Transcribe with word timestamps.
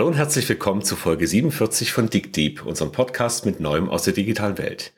Hallo 0.00 0.08
und 0.08 0.16
herzlich 0.16 0.48
willkommen 0.48 0.80
zu 0.80 0.96
Folge 0.96 1.26
47 1.26 1.92
von 1.92 2.08
Dick 2.08 2.32
Deep, 2.32 2.64
unserem 2.64 2.90
Podcast 2.90 3.44
mit 3.44 3.60
Neuem 3.60 3.90
aus 3.90 4.04
der 4.04 4.14
digitalen 4.14 4.56
Welt. 4.56 4.94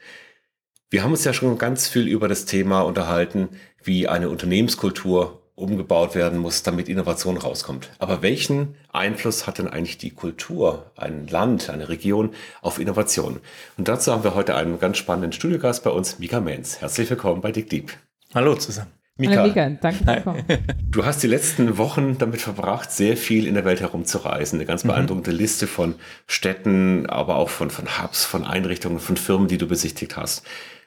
Wir 0.90 1.02
haben 1.02 1.10
uns 1.10 1.24
ja 1.24 1.32
schon 1.32 1.58
ganz 1.58 1.88
viel 1.88 2.06
über 2.06 2.28
das 2.28 2.44
Thema 2.44 2.82
unterhalten, 2.82 3.48
wie 3.82 4.06
eine 4.06 4.28
Unternehmenskultur 4.28 5.42
umgebaut 5.56 6.14
werden 6.14 6.38
muss, 6.38 6.62
damit 6.62 6.88
Innovation 6.88 7.36
rauskommt. 7.36 7.90
Aber 7.98 8.22
welchen 8.22 8.76
Einfluss 8.92 9.48
hat 9.48 9.58
denn 9.58 9.66
eigentlich 9.66 9.98
die 9.98 10.12
Kultur, 10.12 10.92
ein 10.94 11.26
Land, 11.26 11.68
eine 11.68 11.88
Region 11.88 12.30
auf 12.60 12.78
Innovation? 12.78 13.40
Und 13.76 13.88
dazu 13.88 14.12
haben 14.12 14.22
wir 14.22 14.36
heute 14.36 14.54
einen 14.54 14.78
ganz 14.78 14.98
spannenden 14.98 15.32
Studiogast 15.32 15.82
bei 15.82 15.90
uns, 15.90 16.20
Mika 16.20 16.38
Menz. 16.38 16.80
Herzlich 16.80 17.10
willkommen 17.10 17.40
bei 17.40 17.50
Dick 17.50 17.68
Deep. 17.70 17.90
Hallo 18.32 18.54
zusammen. 18.54 19.01
Mika, 19.18 19.36
Hallo 19.36 19.48
Mika, 19.48 19.68
danke. 19.68 20.64
Du 20.90 21.04
hast 21.04 21.22
die 21.22 21.26
letzten 21.26 21.76
Wochen 21.76 22.16
damit 22.16 22.40
verbracht, 22.40 22.90
sehr 22.90 23.16
viel 23.16 23.46
in 23.46 23.54
der 23.54 23.64
Welt 23.64 23.80
herumzureisen. 23.80 24.58
Eine 24.58 24.66
ganz 24.66 24.84
mhm. 24.84 24.88
beeindruckende 24.88 25.32
mhm. 25.32 25.36
Liste 25.36 25.66
von 25.66 25.96
Städten, 26.26 27.06
aber 27.06 27.36
auch 27.36 27.50
von, 27.50 27.70
von 27.70 28.02
Hubs, 28.02 28.24
von 28.24 28.44
Einrichtungen, 28.44 29.00
von 29.00 29.18
Firmen, 29.18 29.48
die 29.48 29.58
du 29.58 29.66
besichtigt 29.66 30.16
hast. 30.16 30.44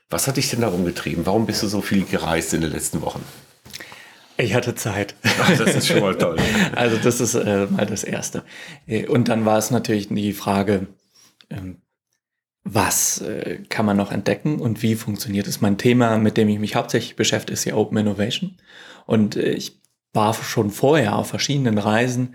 Was 0.10 0.28
hat 0.28 0.38
dich 0.38 0.50
denn 0.50 0.62
darum 0.62 0.86
getrieben? 0.86 1.26
Warum 1.26 1.46
bist 1.46 1.62
du 1.62 1.68
so 1.68 1.82
viel 1.82 2.04
gereist 2.04 2.54
in 2.54 2.62
den 2.62 2.72
letzten 2.72 3.02
Wochen? 3.02 3.24
Ich 4.38 4.54
hatte 4.54 4.76
Zeit. 4.76 5.16
Ach, 5.24 5.58
das 5.58 5.76
ist 5.76 5.88
schon 5.88 6.02
mal 6.02 6.16
toll. 6.18 6.38
also 6.76 6.98
das 6.98 7.22
ist 7.22 7.36
äh, 7.36 7.68
mal 7.68 7.86
das 7.86 8.04
Erste. 8.04 8.44
Äh, 8.88 9.08
und 9.08 9.30
dann 9.30 9.46
war 9.46 9.58
es 9.58 9.72
natürlich 9.72 10.10
die 10.10 10.34
Frage, 10.34 10.88
ähm, 11.50 11.78
was 12.66 13.22
äh, 13.22 13.60
kann 13.70 13.86
man 13.86 13.96
noch 13.96 14.12
entdecken 14.12 14.60
und 14.60 14.82
wie 14.82 14.96
funktioniert 14.96 15.48
es? 15.48 15.62
Mein 15.62 15.78
Thema, 15.78 16.18
mit 16.18 16.36
dem 16.36 16.50
ich 16.50 16.60
mich 16.60 16.76
hauptsächlich 16.76 17.16
beschäftige, 17.16 17.54
ist 17.54 17.64
ja 17.64 17.76
Open 17.76 17.98
Innovation. 17.98 18.58
Und 19.06 19.36
äh, 19.36 19.52
ich 19.52 19.80
war 20.14 20.34
schon 20.34 20.72
vorher 20.72 21.16
auf 21.16 21.30
verschiedenen 21.30 21.78
Reisen 21.78 22.34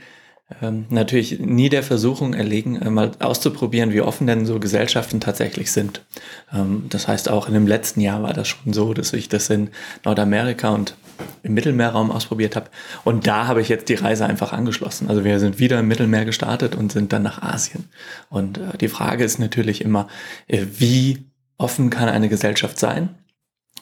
ähm, 0.61 0.87
natürlich 0.91 1.39
nie 1.39 1.69
der 1.69 1.83
Versuchung 1.83 2.35
erlegen, 2.35 2.77
äh, 2.77 2.91
mal 2.91 3.13
auszuprobieren, 3.19 3.93
wie 3.93 4.01
offen 4.01 4.27
denn 4.27 4.47
so 4.47 4.59
Gesellschaften 4.59 5.21
tatsächlich 5.21 5.73
sind. 5.73 6.05
Ähm, 6.53 6.87
das 6.89 7.09
heißt, 7.09 7.29
auch 7.31 7.49
in 7.49 7.55
dem 7.55 7.67
letzten 7.67 8.01
Jahr 8.01 8.23
war 8.23 8.33
das 8.33 8.49
schon 8.49 8.73
so, 8.73 8.93
dass 8.93 9.13
ich 9.13 9.29
das 9.29 9.49
in 9.51 9.71
Nordamerika 10.05 10.71
und 10.71 10.97
im 11.43 11.55
Mittelmeerraum 11.55 12.11
ausprobiert 12.11 12.57
habe. 12.57 12.71
Und 13.05 13.27
da 13.27 13.47
habe 13.47 13.61
ich 13.61 13.69
jetzt 13.69 13.89
die 13.89 13.95
Reise 13.95 14.27
einfach 14.27 14.53
angeschlossen. 14.53 15.09
Also 15.09 15.25
wir 15.25 15.39
sind 15.39 15.59
wieder 15.59 15.79
im 15.79 15.89
Mittelmeer 15.89 16.25
gestartet 16.25 16.75
und 16.75 16.93
sind 16.93 17.13
dann 17.13 17.23
nach 17.23 17.43
Asien. 17.43 17.89
Und 18.29 18.59
äh, 18.59 18.79
die 18.79 18.89
Frage 18.89 19.25
ist 19.25 19.39
natürlich 19.39 19.83
immer, 19.83 20.09
äh, 20.47 20.65
wie 20.79 21.31
offen 21.59 21.91
kann 21.91 22.09
eine 22.09 22.29
Gesellschaft 22.29 22.79
sein? 22.79 23.17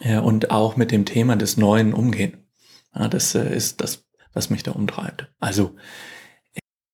Äh, 0.00 0.18
und 0.18 0.50
auch 0.50 0.76
mit 0.76 0.90
dem 0.90 1.04
Thema 1.04 1.36
des 1.36 1.56
Neuen 1.56 1.92
umgehen. 1.92 2.44
Ja, 2.94 3.08
das 3.08 3.34
äh, 3.34 3.54
ist 3.54 3.80
das, 3.80 4.04
was 4.32 4.50
mich 4.50 4.62
da 4.62 4.72
umtreibt. 4.72 5.28
Also 5.40 5.74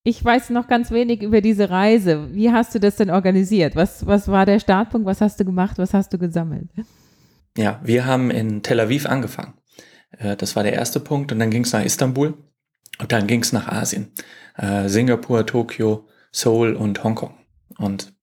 ich 0.05 0.23
weiß 0.23 0.51
noch 0.51 0.69
ganz 0.69 0.91
wenig 0.91 1.23
über 1.23 1.41
diese 1.41 1.71
Reise. 1.71 2.29
Wie 2.35 2.53
hast 2.53 2.75
du 2.75 2.79
das 2.79 2.97
denn 2.97 3.11
organisiert? 3.11 3.75
Was, 3.75 4.07
was 4.07 4.29
war 4.29 4.45
der 4.45 4.61
Startpunkt? 4.61 5.07
Was 5.07 5.23
hast 5.23 5.41
du 5.41 5.47
gemacht? 5.47 5.79
Was 5.79 5.95
hast 5.95 6.13
du 6.13 6.19
gesammelt? 6.19 6.69
Ja, 7.57 7.81
wir 7.83 8.05
haben 8.05 8.31
in 8.31 8.63
Tel 8.63 8.81
Aviv 8.81 9.07
angefangen. 9.07 9.55
Äh, 10.19 10.37
das 10.37 10.57
war 10.57 10.63
der 10.63 10.75
erste 10.75 11.01
Punkt. 11.01 11.33
Und 11.33 11.39
dann 11.39 11.51
ging 11.51 11.65
es 11.65 11.73
nach 11.73 11.83
Istanbul 11.83 12.35
und 12.99 13.13
dann 13.13 13.27
ging 13.27 13.41
es 13.41 13.53
nach 13.53 13.67
Asien. 13.67 14.13
Äh, 14.57 14.89
Singapur, 14.89 15.47
Tokio, 15.47 16.07
Seoul 16.31 16.75
und 16.75 17.03
Hongkong. 17.03 17.35
Und 17.79 18.14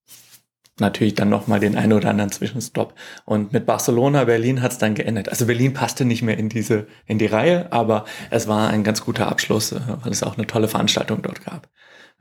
natürlich 0.80 1.16
dann 1.16 1.30
nochmal 1.30 1.60
den 1.60 1.76
einen 1.76 1.94
oder 1.94 2.10
anderen 2.10 2.32
Zwischenstopp. 2.32 2.96
Und 3.26 3.54
mit 3.54 3.66
Barcelona, 3.66 4.24
Berlin 4.24 4.62
hat 4.62 4.72
es 4.72 4.78
dann 4.78 4.96
geendet. 4.96 5.30
Also 5.30 5.46
Berlin 5.46 5.74
passte 5.74 6.06
nicht 6.06 6.22
mehr 6.22 6.38
in 6.38 6.50
diese, 6.50 6.88
in 7.06 7.18
die 7.20 7.26
Reihe, 7.26 7.72
aber 7.72 8.06
es 8.30 8.48
war 8.48 8.70
ein 8.70 8.84
ganz 8.84 9.04
guter 9.04 9.28
Abschluss, 9.28 9.72
äh, 9.72 9.80
weil 10.02 10.12
es 10.12 10.24
auch 10.24 10.38
eine 10.38 10.48
tolle 10.48 10.68
Veranstaltung 10.68 11.22
dort 11.22 11.44
gab. 11.46 11.70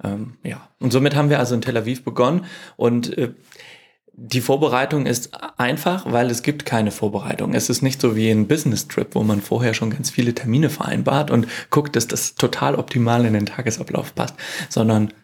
Ähm, 0.03 0.39
ja. 0.43 0.69
Und 0.79 0.93
somit 0.93 1.15
haben 1.15 1.31
wir 1.31 1.39
also 1.39 1.55
in 1.55 1.61
Tel 1.61 1.77
Aviv 1.77 2.05
begonnen 2.05 2.45
und 2.77 3.17
äh, 3.17 3.35
die 4.23 4.43
Vorbereitung 4.43 5.07
ist 5.07 5.31
einfach, 5.57 6.05
weil 6.11 6.31
es 6.31 6.43
gibt 6.43 6.67
keine 6.67 6.91
Vorbereitung. 6.91 7.55
Es 7.55 7.71
ist 7.71 7.81
nicht 7.81 8.03
so 8.03 8.17
wie 8.17 8.31
ein 8.31 8.49
Business 8.49 8.87
Trip, 8.87 9.09
wo 9.15 9.23
man 9.23 9.41
vorher 9.41 9.73
schon 9.73 9.89
ganz 9.89 10.11
viele 10.11 10.35
Termine 10.35 10.69
vereinbart 10.69 11.31
und 11.31 11.47
guckt, 11.71 11.97
dass 11.97 12.07
das 12.07 12.35
total 12.35 12.75
optimal 12.75 13.25
in 13.25 13.33
den 13.33 13.47
Tagesablauf 13.47 14.15
passt, 14.15 14.35
sondern 14.69 15.15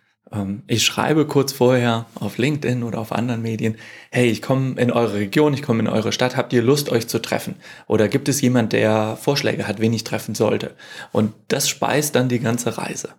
ich 0.66 0.84
schreibe 0.84 1.26
kurz 1.26 1.52
vorher 1.52 2.06
auf 2.16 2.36
LinkedIn 2.36 2.82
oder 2.82 2.98
auf 2.98 3.12
anderen 3.12 3.42
Medien, 3.42 3.76
hey, 4.10 4.28
ich 4.28 4.42
komme 4.42 4.80
in 4.80 4.90
eure 4.90 5.14
Region, 5.14 5.54
ich 5.54 5.62
komme 5.62 5.80
in 5.80 5.88
eure 5.88 6.10
Stadt, 6.10 6.36
habt 6.36 6.52
ihr 6.52 6.62
Lust, 6.62 6.90
euch 6.90 7.06
zu 7.06 7.20
treffen? 7.20 7.54
Oder 7.86 8.08
gibt 8.08 8.28
es 8.28 8.40
jemand, 8.40 8.72
der 8.72 9.16
Vorschläge 9.16 9.68
hat, 9.68 9.80
wen 9.80 9.92
ich 9.92 10.02
treffen 10.02 10.34
sollte? 10.34 10.74
Und 11.12 11.32
das 11.46 11.68
speist 11.68 12.16
dann 12.16 12.28
die 12.28 12.40
ganze 12.40 12.76
Reise. 12.76 13.10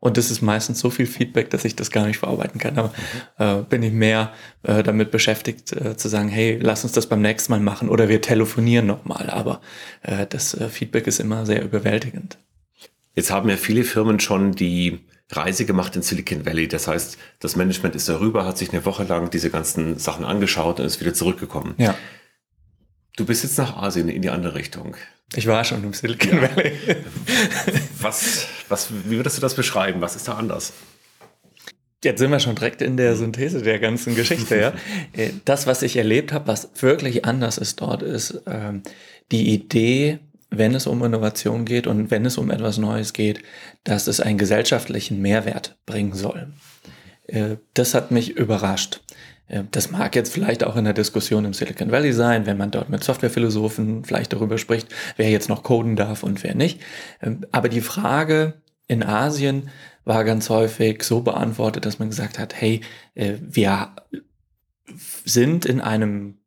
Und 0.00 0.16
das 0.16 0.30
ist 0.30 0.40
meistens 0.40 0.80
so 0.80 0.88
viel 0.88 1.06
Feedback, 1.06 1.50
dass 1.50 1.66
ich 1.66 1.76
das 1.76 1.90
gar 1.90 2.06
nicht 2.06 2.18
verarbeiten 2.18 2.58
kann. 2.58 2.78
Aber 2.78 2.92
mhm. 3.38 3.60
äh, 3.60 3.62
bin 3.62 3.82
ich 3.82 3.92
mehr 3.92 4.32
äh, 4.62 4.82
damit 4.82 5.10
beschäftigt, 5.10 5.72
äh, 5.72 5.96
zu 5.96 6.08
sagen, 6.08 6.28
hey, 6.28 6.58
lass 6.60 6.82
uns 6.84 6.92
das 6.92 7.06
beim 7.06 7.20
nächsten 7.20 7.52
Mal 7.52 7.60
machen 7.60 7.88
oder 7.90 8.08
wir 8.08 8.22
telefonieren 8.22 8.86
nochmal. 8.86 9.28
Aber 9.28 9.60
äh, 10.02 10.26
das 10.26 10.54
äh, 10.54 10.68
Feedback 10.68 11.06
ist 11.06 11.20
immer 11.20 11.44
sehr 11.44 11.62
überwältigend. 11.62 12.38
Jetzt 13.14 13.30
haben 13.30 13.50
ja 13.50 13.56
viele 13.56 13.84
Firmen 13.84 14.20
schon 14.20 14.52
die 14.52 15.00
Reise 15.30 15.64
gemacht 15.64 15.94
in 15.96 16.02
Silicon 16.02 16.44
Valley. 16.44 16.68
Das 16.68 16.88
heißt, 16.88 17.18
das 17.38 17.56
Management 17.56 17.94
ist 17.94 18.08
darüber, 18.08 18.44
hat 18.44 18.58
sich 18.58 18.72
eine 18.72 18.84
Woche 18.84 19.04
lang 19.04 19.30
diese 19.30 19.50
ganzen 19.50 19.98
Sachen 19.98 20.24
angeschaut 20.24 20.80
und 20.80 20.86
ist 20.86 21.00
wieder 21.00 21.14
zurückgekommen. 21.14 21.74
Ja. 21.78 21.94
Du 23.16 23.24
bist 23.24 23.42
jetzt 23.42 23.58
nach 23.58 23.76
Asien 23.76 24.08
in 24.08 24.22
die 24.22 24.30
andere 24.30 24.54
Richtung. 24.54 24.96
Ich 25.36 25.46
war 25.46 25.64
schon 25.64 25.84
im 25.84 25.92
Silicon 25.92 26.42
ja. 26.42 26.56
Valley. 26.56 26.72
was, 28.00 28.46
was, 28.68 28.88
wie 29.04 29.16
würdest 29.16 29.36
du 29.36 29.40
das 29.40 29.54
beschreiben? 29.54 30.00
Was 30.00 30.16
ist 30.16 30.26
da 30.26 30.34
anders? 30.34 30.72
Jetzt 32.02 32.18
sind 32.18 32.30
wir 32.30 32.40
schon 32.40 32.54
direkt 32.54 32.80
in 32.80 32.96
der 32.96 33.14
Synthese 33.14 33.60
der 33.62 33.78
ganzen 33.78 34.14
Geschichte. 34.14 34.58
Ja? 34.58 34.72
Äh, 35.12 35.30
das, 35.44 35.66
was 35.66 35.82
ich 35.82 35.96
erlebt 35.96 36.32
habe, 36.32 36.46
was 36.46 36.70
wirklich 36.80 37.24
anders 37.24 37.58
ist 37.58 37.80
dort, 37.80 38.02
ist 38.02 38.42
ähm, 38.46 38.82
die 39.32 39.52
Idee, 39.52 40.20
wenn 40.50 40.74
es 40.74 40.86
um 40.86 41.04
Innovation 41.04 41.64
geht 41.64 41.86
und 41.86 42.10
wenn 42.10 42.26
es 42.26 42.38
um 42.38 42.50
etwas 42.50 42.78
Neues 42.78 43.12
geht, 43.12 43.42
dass 43.84 44.06
es 44.06 44.20
einen 44.20 44.38
gesellschaftlichen 44.38 45.20
Mehrwert 45.22 45.78
bringen 45.86 46.14
soll. 46.14 46.52
Äh, 47.26 47.56
das 47.74 47.94
hat 47.94 48.10
mich 48.10 48.36
überrascht. 48.36 49.00
Äh, 49.48 49.64
das 49.70 49.90
mag 49.90 50.14
jetzt 50.16 50.32
vielleicht 50.32 50.64
auch 50.64 50.76
in 50.76 50.84
der 50.84 50.92
Diskussion 50.92 51.44
im 51.44 51.52
Silicon 51.52 51.90
Valley 51.90 52.12
sein, 52.12 52.46
wenn 52.46 52.56
man 52.56 52.70
dort 52.70 52.88
mit 52.88 53.04
Softwarephilosophen 53.04 54.04
vielleicht 54.04 54.32
darüber 54.32 54.58
spricht, 54.58 54.88
wer 55.16 55.30
jetzt 55.30 55.48
noch 55.48 55.62
coden 55.62 55.96
darf 55.96 56.22
und 56.22 56.42
wer 56.42 56.54
nicht. 56.54 56.80
Ähm, 57.22 57.46
aber 57.52 57.68
die 57.68 57.80
Frage 57.80 58.54
in 58.88 59.02
Asien 59.02 59.70
war 60.04 60.24
ganz 60.24 60.50
häufig 60.50 61.02
so 61.02 61.20
beantwortet, 61.20 61.86
dass 61.86 61.98
man 61.98 62.08
gesagt 62.08 62.38
hat, 62.38 62.60
hey, 62.60 62.80
äh, 63.14 63.34
wir 63.40 63.92
sind 65.24 65.64
in 65.66 65.80
einem 65.80 66.38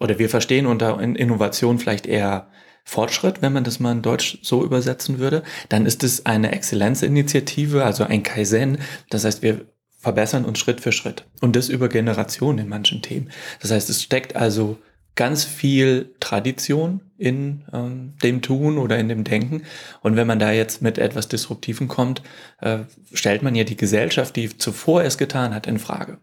oder 0.00 0.18
wir 0.18 0.28
verstehen 0.28 0.66
unter 0.66 1.00
Innovation 1.00 1.78
vielleicht 1.78 2.06
eher 2.06 2.48
Fortschritt, 2.84 3.42
wenn 3.42 3.52
man 3.52 3.64
das 3.64 3.80
mal 3.80 3.92
in 3.92 4.02
Deutsch 4.02 4.38
so 4.42 4.62
übersetzen 4.62 5.18
würde, 5.18 5.42
dann 5.68 5.86
ist 5.86 6.04
es 6.04 6.26
eine 6.26 6.52
Exzellenzinitiative, 6.52 7.84
also 7.84 8.04
ein 8.04 8.22
Kaizen. 8.22 8.78
Das 9.10 9.24
heißt, 9.24 9.42
wir 9.42 9.62
verbessern 9.98 10.44
uns 10.44 10.58
Schritt 10.58 10.80
für 10.80 10.92
Schritt 10.92 11.24
und 11.40 11.56
das 11.56 11.70
über 11.70 11.88
Generationen 11.88 12.58
in 12.58 12.68
manchen 12.68 13.00
Themen. 13.00 13.30
Das 13.60 13.70
heißt, 13.70 13.88
es 13.88 14.02
steckt 14.02 14.36
also 14.36 14.78
ganz 15.14 15.44
viel 15.44 16.14
Tradition 16.20 17.00
in 17.16 17.64
ähm, 17.72 18.14
dem 18.22 18.42
Tun 18.42 18.78
oder 18.78 18.98
in 18.98 19.08
dem 19.08 19.24
Denken. 19.24 19.62
Und 20.02 20.16
wenn 20.16 20.26
man 20.26 20.38
da 20.38 20.52
jetzt 20.52 20.82
mit 20.82 20.98
etwas 20.98 21.28
Disruptiven 21.28 21.88
kommt, 21.88 22.22
äh, 22.60 22.80
stellt 23.12 23.42
man 23.42 23.54
ja 23.54 23.64
die 23.64 23.76
Gesellschaft, 23.76 24.36
die 24.36 24.56
zuvor 24.58 25.04
es 25.04 25.16
getan 25.16 25.54
hat, 25.54 25.66
in 25.66 25.78
Frage. 25.78 26.18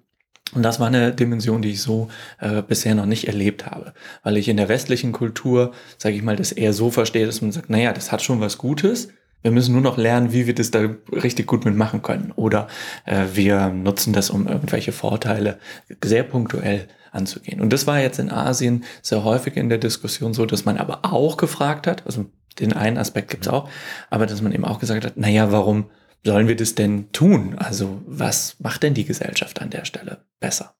Und 0.53 0.63
das 0.63 0.79
war 0.79 0.87
eine 0.87 1.13
Dimension, 1.13 1.61
die 1.61 1.71
ich 1.71 1.81
so 1.81 2.09
äh, 2.39 2.61
bisher 2.61 2.95
noch 2.95 3.05
nicht 3.05 3.27
erlebt 3.27 3.65
habe, 3.65 3.93
weil 4.23 4.37
ich 4.37 4.49
in 4.49 4.57
der 4.57 4.69
westlichen 4.69 5.11
Kultur, 5.11 5.71
sage 5.97 6.15
ich 6.15 6.23
mal, 6.23 6.35
das 6.35 6.51
eher 6.51 6.73
so 6.73 6.91
verstehe, 6.91 7.25
dass 7.25 7.41
man 7.41 7.51
sagt, 7.51 7.69
naja, 7.69 7.93
das 7.93 8.11
hat 8.11 8.21
schon 8.21 8.41
was 8.41 8.57
Gutes. 8.57 9.09
Wir 9.41 9.51
müssen 9.51 9.73
nur 9.73 9.81
noch 9.81 9.97
lernen, 9.97 10.33
wie 10.33 10.45
wir 10.45 10.53
das 10.53 10.69
da 10.69 10.89
richtig 11.11 11.47
gut 11.47 11.65
mitmachen 11.65 12.01
können. 12.01 12.31
Oder 12.35 12.67
äh, 13.05 13.25
wir 13.33 13.69
nutzen 13.69 14.13
das, 14.13 14.29
um 14.29 14.47
irgendwelche 14.47 14.91
Vorteile 14.91 15.57
sehr 16.03 16.23
punktuell 16.23 16.87
anzugehen. 17.11 17.61
Und 17.61 17.73
das 17.73 17.87
war 17.87 17.99
jetzt 17.99 18.19
in 18.19 18.29
Asien 18.29 18.83
sehr 19.01 19.23
häufig 19.23 19.57
in 19.57 19.69
der 19.69 19.77
Diskussion 19.77 20.33
so, 20.33 20.45
dass 20.45 20.65
man 20.65 20.77
aber 20.77 20.99
auch 21.03 21.37
gefragt 21.37 21.87
hat, 21.87 22.05
also 22.05 22.25
den 22.59 22.73
einen 22.73 22.97
Aspekt 22.97 23.29
gibt's 23.31 23.47
auch, 23.47 23.69
aber 24.09 24.25
dass 24.25 24.41
man 24.41 24.51
eben 24.51 24.65
auch 24.65 24.79
gesagt 24.79 25.05
hat, 25.05 25.17
naja, 25.17 25.51
warum 25.51 25.85
sollen 26.23 26.47
wir 26.47 26.55
das 26.55 26.75
denn 26.75 27.11
tun? 27.11 27.55
Also 27.57 28.01
was 28.05 28.55
macht 28.59 28.83
denn 28.83 28.93
die 28.93 29.05
Gesellschaft 29.05 29.61
an 29.61 29.69
der 29.69 29.85
Stelle 29.85 30.25
besser? 30.39 30.75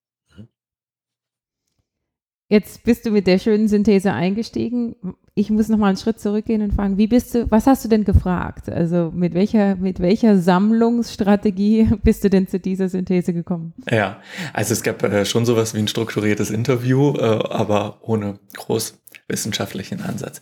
Jetzt 2.52 2.84
bist 2.84 3.06
du 3.06 3.12
mit 3.12 3.28
der 3.28 3.40
schönen 3.40 3.70
Synthese 3.70 4.12
eingestiegen. 4.12 4.94
Ich 5.36 5.50
muss 5.50 5.70
noch 5.70 5.78
mal 5.78 5.88
einen 5.88 5.96
Schritt 5.96 6.20
zurückgehen 6.20 6.62
und 6.62 6.74
fragen, 6.74 6.98
wie 6.98 7.08
bist 7.08 7.34
du, 7.34 7.50
was 7.50 7.66
hast 7.66 7.86
du 7.86 7.88
denn 7.88 8.04
gefragt? 8.04 8.68
Also 8.68 9.10
mit 9.16 9.34
welcher, 9.34 9.78
mit 9.78 10.02
welcher 10.02 10.38
Sammlungsstrategie 10.38 11.92
bist 12.04 12.26
du 12.26 12.30
denn 12.30 12.50
zu 12.50 12.60
dieser 12.60 12.90
Synthese 12.90 13.32
gekommen? 13.32 13.74
Ja, 13.90 14.20
also 14.52 14.74
es 14.74 14.84
gab 14.84 15.02
äh, 15.02 15.24
schon 15.24 15.46
sowas 15.46 15.74
wie 15.74 15.80
ein 15.80 15.88
strukturiertes 15.88 16.50
Interview, 16.50 17.16
äh, 17.16 17.22
aber 17.22 18.00
ohne 18.02 18.38
groß 18.58 19.02
wissenschaftlichen 19.30 20.02
Ansatz. 20.02 20.42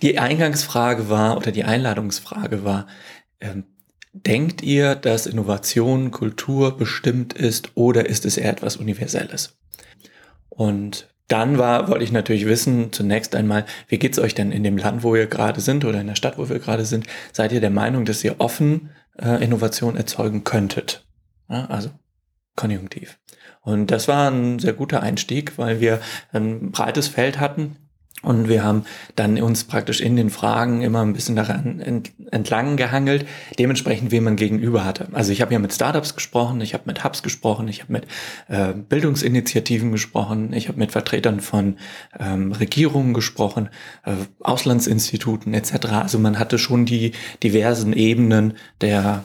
Die 0.00 0.18
Eingangsfrage 0.18 1.10
war 1.10 1.36
oder 1.36 1.52
die 1.52 1.64
Einladungsfrage 1.64 2.64
war, 2.64 2.86
ähm, 3.38 3.64
denkt 4.12 4.62
ihr, 4.62 4.94
dass 4.94 5.26
Innovation, 5.26 6.10
Kultur 6.10 6.76
bestimmt 6.76 7.32
ist 7.32 7.70
oder 7.74 8.06
ist 8.06 8.24
es 8.24 8.36
eher 8.36 8.50
etwas 8.50 8.76
Universelles? 8.76 9.56
Und 10.48 11.08
dann 11.28 11.58
war, 11.58 11.88
wollte 11.88 12.02
ich 12.02 12.10
natürlich 12.10 12.46
wissen, 12.46 12.92
zunächst 12.92 13.36
einmal, 13.36 13.64
wie 13.86 13.98
geht's 13.98 14.18
euch 14.18 14.34
denn 14.34 14.50
in 14.50 14.64
dem 14.64 14.76
Land, 14.76 15.04
wo 15.04 15.14
ihr 15.14 15.28
gerade 15.28 15.60
sind 15.60 15.84
oder 15.84 16.00
in 16.00 16.08
der 16.08 16.16
Stadt, 16.16 16.38
wo 16.38 16.48
wir 16.48 16.58
gerade 16.58 16.84
sind? 16.84 17.06
Seid 17.32 17.52
ihr 17.52 17.60
der 17.60 17.70
Meinung, 17.70 18.04
dass 18.04 18.24
ihr 18.24 18.40
offen 18.40 18.90
äh, 19.16 19.42
Innovation 19.42 19.96
erzeugen 19.96 20.42
könntet? 20.42 21.06
Ja, 21.48 21.66
also 21.66 21.90
konjunktiv. 22.56 23.18
Und 23.62 23.92
das 23.92 24.08
war 24.08 24.30
ein 24.30 24.58
sehr 24.58 24.72
guter 24.72 25.02
Einstieg, 25.02 25.56
weil 25.56 25.80
wir 25.80 26.00
ein 26.32 26.72
breites 26.72 27.06
Feld 27.06 27.38
hatten 27.38 27.76
und 28.22 28.48
wir 28.48 28.62
haben 28.62 28.84
dann 29.16 29.40
uns 29.40 29.64
praktisch 29.64 30.00
in 30.00 30.14
den 30.14 30.28
Fragen 30.28 30.82
immer 30.82 31.00
ein 31.00 31.14
bisschen 31.14 31.36
daran 31.36 31.80
entlang 32.30 32.76
gehangelt, 32.76 33.26
dementsprechend, 33.58 34.10
wen 34.10 34.24
man 34.24 34.36
gegenüber 34.36 34.84
hatte. 34.84 35.08
Also 35.12 35.32
ich 35.32 35.40
habe 35.40 35.54
ja 35.54 35.58
mit 35.58 35.72
Startups 35.72 36.14
gesprochen, 36.14 36.60
ich 36.60 36.74
habe 36.74 36.84
mit 36.86 37.02
Hubs 37.02 37.22
gesprochen, 37.22 37.66
ich 37.68 37.80
habe 37.80 37.92
mit 37.92 38.06
äh, 38.48 38.74
Bildungsinitiativen 38.74 39.90
gesprochen, 39.90 40.52
ich 40.52 40.68
habe 40.68 40.78
mit 40.78 40.92
Vertretern 40.92 41.40
von 41.40 41.76
ähm, 42.18 42.52
Regierungen 42.52 43.14
gesprochen, 43.14 43.70
äh, 44.04 44.12
Auslandsinstituten 44.40 45.54
etc. 45.54 45.86
Also 45.86 46.18
man 46.18 46.38
hatte 46.38 46.58
schon 46.58 46.84
die 46.84 47.12
diversen 47.42 47.94
Ebenen 47.94 48.54
der, 48.82 49.24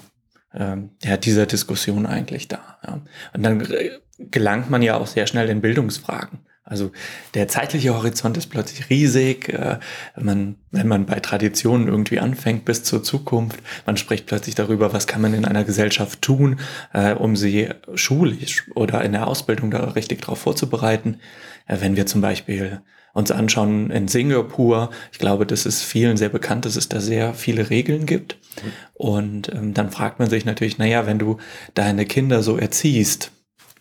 äh, 0.54 0.78
ja, 1.04 1.18
dieser 1.18 1.48
Diskussion 1.48 2.06
eigentlich 2.06 2.48
da. 2.48 2.78
Ja. 2.86 3.02
Und 3.34 3.44
dann 3.44 3.60
äh, 3.60 3.90
gelangt 4.20 4.70
man 4.70 4.82
ja 4.82 4.96
auch 4.96 5.08
sehr 5.08 5.28
schnell 5.28 5.50
in 5.50 5.60
Bildungsfragen. 5.60 6.40
Also 6.68 6.92
der 7.36 7.48
zeitliche 7.48 7.94
Horizont 7.94 8.38
ist 8.38 8.48
plötzlich 8.48 8.90
riesig. 8.90 9.50
Äh, 9.50 9.78
man, 10.20 10.56
wenn 10.72 10.88
man 10.88 11.06
bei 11.06 11.20
Traditionen 11.20 11.88
irgendwie 11.88 12.20
anfängt 12.20 12.66
bis 12.66 12.84
zur 12.84 13.04
Zukunft, 13.04 13.60
man 13.86 13.98
spricht 13.98 14.26
plötzlich 14.26 14.56
darüber, 14.56 14.92
was 14.92 15.06
kann 15.06 15.22
man 15.22 15.36
in 15.36 15.46
einer 15.46 15.64
Gesellschaft 15.64 16.24
tun, 16.24 16.60
äh, 16.92 17.14
um 17.14 17.36
sie 17.36 17.70
schulisch 17.94 18.64
oder 18.74 19.04
in 19.04 19.12
der 19.12 19.28
Ausbildung 19.28 19.70
da 19.70 19.92
richtig 19.92 20.22
darauf 20.22 20.40
vorzubereiten. 20.40 21.20
Äh, 21.68 21.78
wenn 21.82 21.96
wir 21.96 22.08
zum 22.08 22.22
Beispiel 22.22 22.82
uns 23.14 23.32
anschauen 23.32 23.92
in 23.92 24.08
Singapur, 24.08 24.90
ich 25.12 25.20
glaube, 25.20 25.46
das 25.46 25.68
ist 25.68 25.84
vielen 25.84 26.18
sehr 26.18 26.30
bekannt, 26.30 26.66
dass 26.66 26.76
es 26.76 26.90
da 26.90 27.00
sehr 27.00 27.36
viele 27.36 27.70
Regeln 27.70 28.08
gibt. 28.08 28.38
Und 28.96 29.54
ähm, 29.54 29.76
dann 29.76 29.92
fragt 29.92 30.18
man 30.18 30.32
sich 30.32 30.46
natürlich, 30.46 30.80
naja, 30.80 31.06
wenn 31.06 31.20
du 31.20 31.38
deine 31.76 32.06
Kinder 32.08 32.42
so 32.42 32.58
erziehst, 32.58 33.32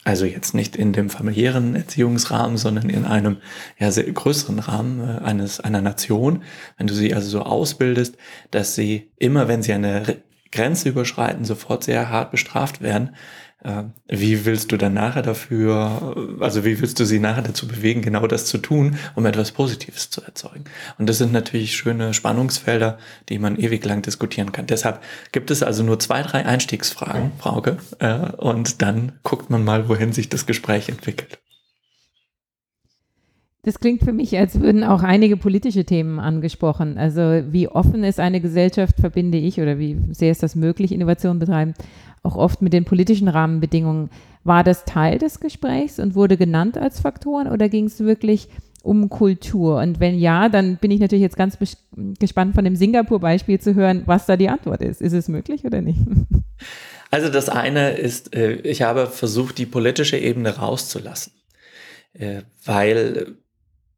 also 0.04 0.26
jetzt 0.26 0.54
nicht 0.54 0.76
in 0.76 0.92
dem 0.92 1.08
familiären 1.08 1.74
Erziehungsrahmen, 1.74 2.58
sondern 2.58 2.90
in 2.90 3.06
einem 3.06 3.38
ja, 3.78 3.90
sehr 3.90 4.04
größeren 4.04 4.58
Rahmen 4.58 5.00
äh, 5.00 5.24
eines, 5.24 5.60
einer 5.60 5.80
Nation. 5.80 6.42
Wenn 6.76 6.86
du 6.86 6.94
sie 6.94 7.14
also 7.14 7.28
so 7.28 7.42
ausbildest, 7.42 8.16
dass 8.50 8.74
sie 8.74 9.10
immer, 9.18 9.48
wenn 9.48 9.62
sie 9.62 9.72
eine 9.72 10.18
Grenze 10.54 10.88
überschreiten, 10.88 11.44
sofort 11.44 11.84
sehr 11.84 12.08
hart 12.08 12.30
bestraft 12.30 12.80
werden, 12.80 13.10
äh, 13.64 13.84
wie 14.08 14.44
willst 14.44 14.70
du 14.72 14.76
dann 14.76 14.94
nachher 14.94 15.22
dafür, 15.22 16.36
also 16.40 16.64
wie 16.64 16.80
willst 16.80 17.00
du 17.00 17.04
sie 17.04 17.18
nachher 17.18 17.42
dazu 17.42 17.66
bewegen, 17.66 18.02
genau 18.02 18.26
das 18.26 18.46
zu 18.46 18.58
tun, 18.58 18.98
um 19.14 19.26
etwas 19.26 19.52
Positives 19.52 20.10
zu 20.10 20.22
erzeugen? 20.22 20.64
Und 20.98 21.08
das 21.08 21.18
sind 21.18 21.32
natürlich 21.32 21.74
schöne 21.74 22.14
Spannungsfelder, 22.14 22.98
die 23.30 23.38
man 23.38 23.56
ewig 23.56 23.84
lang 23.84 24.02
diskutieren 24.02 24.52
kann. 24.52 24.66
Deshalb 24.66 25.00
gibt 25.32 25.50
es 25.50 25.62
also 25.62 25.82
nur 25.82 25.98
zwei, 25.98 26.22
drei 26.22 26.44
Einstiegsfragen, 26.44 27.32
Frauke, 27.38 27.78
äh, 27.98 28.14
und 28.36 28.82
dann 28.82 29.12
guckt 29.22 29.50
man 29.50 29.64
mal, 29.64 29.88
wohin 29.88 30.12
sich 30.12 30.28
das 30.28 30.46
Gespräch 30.46 30.88
entwickelt. 30.88 31.38
Das 33.64 33.80
klingt 33.80 34.02
für 34.04 34.12
mich, 34.12 34.36
als 34.38 34.60
würden 34.60 34.84
auch 34.84 35.02
einige 35.02 35.38
politische 35.38 35.84
Themen 35.84 36.20
angesprochen. 36.20 36.98
Also 36.98 37.42
wie 37.50 37.66
offen 37.66 38.04
ist 38.04 38.20
eine 38.20 38.42
Gesellschaft, 38.42 39.00
verbinde 39.00 39.38
ich, 39.38 39.58
oder 39.58 39.78
wie 39.78 39.98
sehr 40.10 40.30
ist 40.30 40.42
das 40.42 40.54
möglich, 40.54 40.92
Innovation 40.92 41.38
betreiben, 41.38 41.72
auch 42.22 42.36
oft 42.36 42.60
mit 42.60 42.74
den 42.74 42.84
politischen 42.84 43.26
Rahmenbedingungen. 43.26 44.10
War 44.44 44.64
das 44.64 44.84
Teil 44.84 45.18
des 45.18 45.40
Gesprächs 45.40 45.98
und 45.98 46.14
wurde 46.14 46.36
genannt 46.36 46.76
als 46.76 47.00
Faktoren 47.00 47.48
oder 47.48 47.70
ging 47.70 47.86
es 47.86 48.00
wirklich 48.00 48.48
um 48.82 49.08
Kultur? 49.08 49.78
Und 49.78 49.98
wenn 49.98 50.18
ja, 50.18 50.50
dann 50.50 50.76
bin 50.76 50.90
ich 50.90 51.00
natürlich 51.00 51.22
jetzt 51.22 51.38
ganz 51.38 51.56
gespannt 52.20 52.54
von 52.54 52.64
dem 52.66 52.76
Singapur-Beispiel 52.76 53.60
zu 53.60 53.74
hören, 53.74 54.02
was 54.04 54.26
da 54.26 54.36
die 54.36 54.50
Antwort 54.50 54.82
ist. 54.82 55.00
Ist 55.00 55.14
es 55.14 55.28
möglich 55.28 55.64
oder 55.64 55.80
nicht? 55.80 56.00
Also 57.10 57.28
das 57.28 57.48
eine 57.48 57.92
ist, 57.92 58.34
äh, 58.34 58.54
ich 58.54 58.82
habe 58.82 59.06
versucht, 59.06 59.58
die 59.58 59.66
politische 59.66 60.18
Ebene 60.18 60.56
rauszulassen, 60.56 61.32
äh, 62.14 62.42
weil 62.64 63.36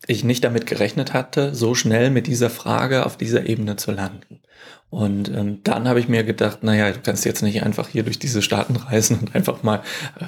ich 0.07 0.25
nicht 0.25 0.45
damit 0.45 0.67
gerechnet 0.67 1.13
hatte, 1.13 1.55
so 1.55 1.75
schnell 1.75 2.11
mit 2.11 2.27
dieser 2.27 2.51
Frage 2.51 3.07
auf 3.07 3.17
dieser 3.17 3.47
Ebene 3.47 3.77
zu 3.77 3.93
landen. 3.93 4.41
Und 4.89 5.29
ähm, 5.29 5.61
dann 5.65 5.89
habe 5.89 5.99
ich 5.99 6.09
mir 6.09 6.23
gedacht, 6.23 6.63
naja, 6.63 6.93
du 6.93 7.01
kannst 7.01 7.25
jetzt 7.25 7.43
nicht 7.43 7.65
einfach 7.65 7.89
hier 7.89 8.05
durch 8.05 8.21
diese 8.21 8.41
Staaten 8.41 8.77
reisen 8.89 9.19
und 9.19 9.35
einfach 9.35 9.63
mal 9.63 9.83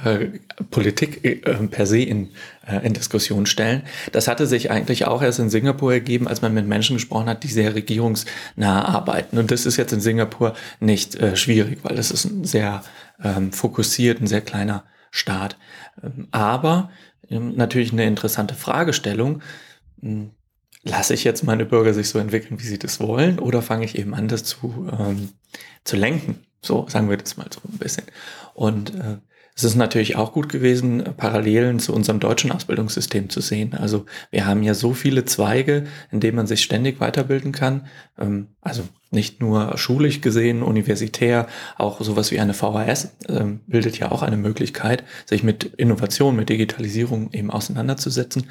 äh, 0.05 0.27
Politik 0.71 1.25
äh, 1.25 1.37
per 1.69 1.87
se 1.87 2.01
in, 2.01 2.31
äh, 2.67 2.85
in 2.85 2.93
Diskussion 2.93 3.47
stellen. 3.47 3.83
Das 4.11 4.27
hatte 4.27 4.47
sich 4.47 4.71
eigentlich 4.71 5.07
auch 5.07 5.23
erst 5.23 5.39
in 5.39 5.49
Singapur 5.49 5.93
ergeben, 5.93 6.27
als 6.27 6.43
man 6.43 6.55
mit 6.55 6.67
Menschen 6.67 6.97
gesprochen 6.97 7.29
hat, 7.29 7.45
die 7.45 7.49
sehr 7.49 7.75
regierungsnah 7.75 8.85
arbeiten. 8.85 9.39
Und 9.39 9.53
das 9.53 9.65
ist 9.65 9.77
jetzt 9.77 9.93
in 9.93 10.01
Singapur 10.01 10.55
nicht 10.81 11.15
äh, 11.15 11.37
schwierig, 11.37 11.79
weil 11.85 11.97
es 11.97 12.11
ist 12.11 12.25
ein 12.25 12.45
sehr 12.45 12.83
ähm, 13.23 13.53
fokussiert, 13.53 14.21
ein 14.21 14.27
sehr 14.27 14.41
kleiner 14.41 14.83
Staat. 15.13 15.57
Ähm, 16.03 16.27
aber 16.33 16.91
natürlich 17.31 17.93
eine 17.93 18.07
interessante 18.07 18.55
Fragestellung 18.55 19.43
hm, 20.01 20.31
lasse 20.85 21.15
ich 21.15 21.25
jetzt 21.25 21.45
meine 21.45 21.65
Bürger 21.65 21.95
sich 21.95 22.09
so 22.09 22.19
entwickeln, 22.19 22.61
wie 22.61 22.67
sie 22.67 22.79
das 22.79 23.01
wollen, 23.01 23.39
oder 23.39 23.63
fange 23.63 23.85
ich 23.85 23.99
eben 23.99 24.15
an, 24.15 24.29
das 24.29 24.45
zu, 24.45 24.89
ähm, 24.99 25.31
zu 25.85 25.97
lenken? 25.97 26.45
So 26.63 26.87
sagen 26.89 27.09
wir 27.09 27.17
das 27.17 27.37
mal 27.37 27.47
so 27.53 27.61
ein 27.69 27.79
bisschen. 27.79 28.05
Und 28.55 28.95
äh, 28.95 29.19
es 29.59 29.65
ist 29.65 29.75
natürlich 29.75 30.15
auch 30.15 30.33
gut 30.33 30.49
gewesen, 30.49 31.03
Parallelen 31.17 31.81
zu 31.81 31.93
unserem 31.93 32.21
deutschen 32.21 32.53
Ausbildungssystem 32.53 33.29
zu 33.29 33.41
sehen. 33.41 33.75
Also 33.75 34.07
wir 34.31 34.47
haben 34.47 34.63
ja 34.63 34.73
so 34.73 34.95
viele 34.95 35.25
Zweige, 35.25 35.85
in 36.13 36.21
denen 36.21 36.37
man 36.37 36.47
sich 36.47 36.63
ständig 36.63 37.01
weiterbilden 37.01 37.51
kann. 37.51 37.89
Ähm, 38.21 38.51
also 38.61 38.85
nicht 39.11 39.41
nur 39.41 39.77
schulisch 39.77 40.21
gesehen, 40.21 40.63
universitär, 40.63 41.49
auch 41.77 42.01
sowas 42.01 42.31
wie 42.31 42.39
eine 42.39 42.55
VHS 42.55 43.17
ähm, 43.29 43.59
bildet 43.67 43.99
ja 43.99 44.13
auch 44.13 44.23
eine 44.23 44.37
Möglichkeit, 44.37 45.03
sich 45.27 45.43
mit 45.43 45.65
Innovation, 45.65 46.37
mit 46.37 46.51
Digitalisierung 46.51 47.33
eben 47.33 47.51
auseinanderzusetzen. 47.51 48.45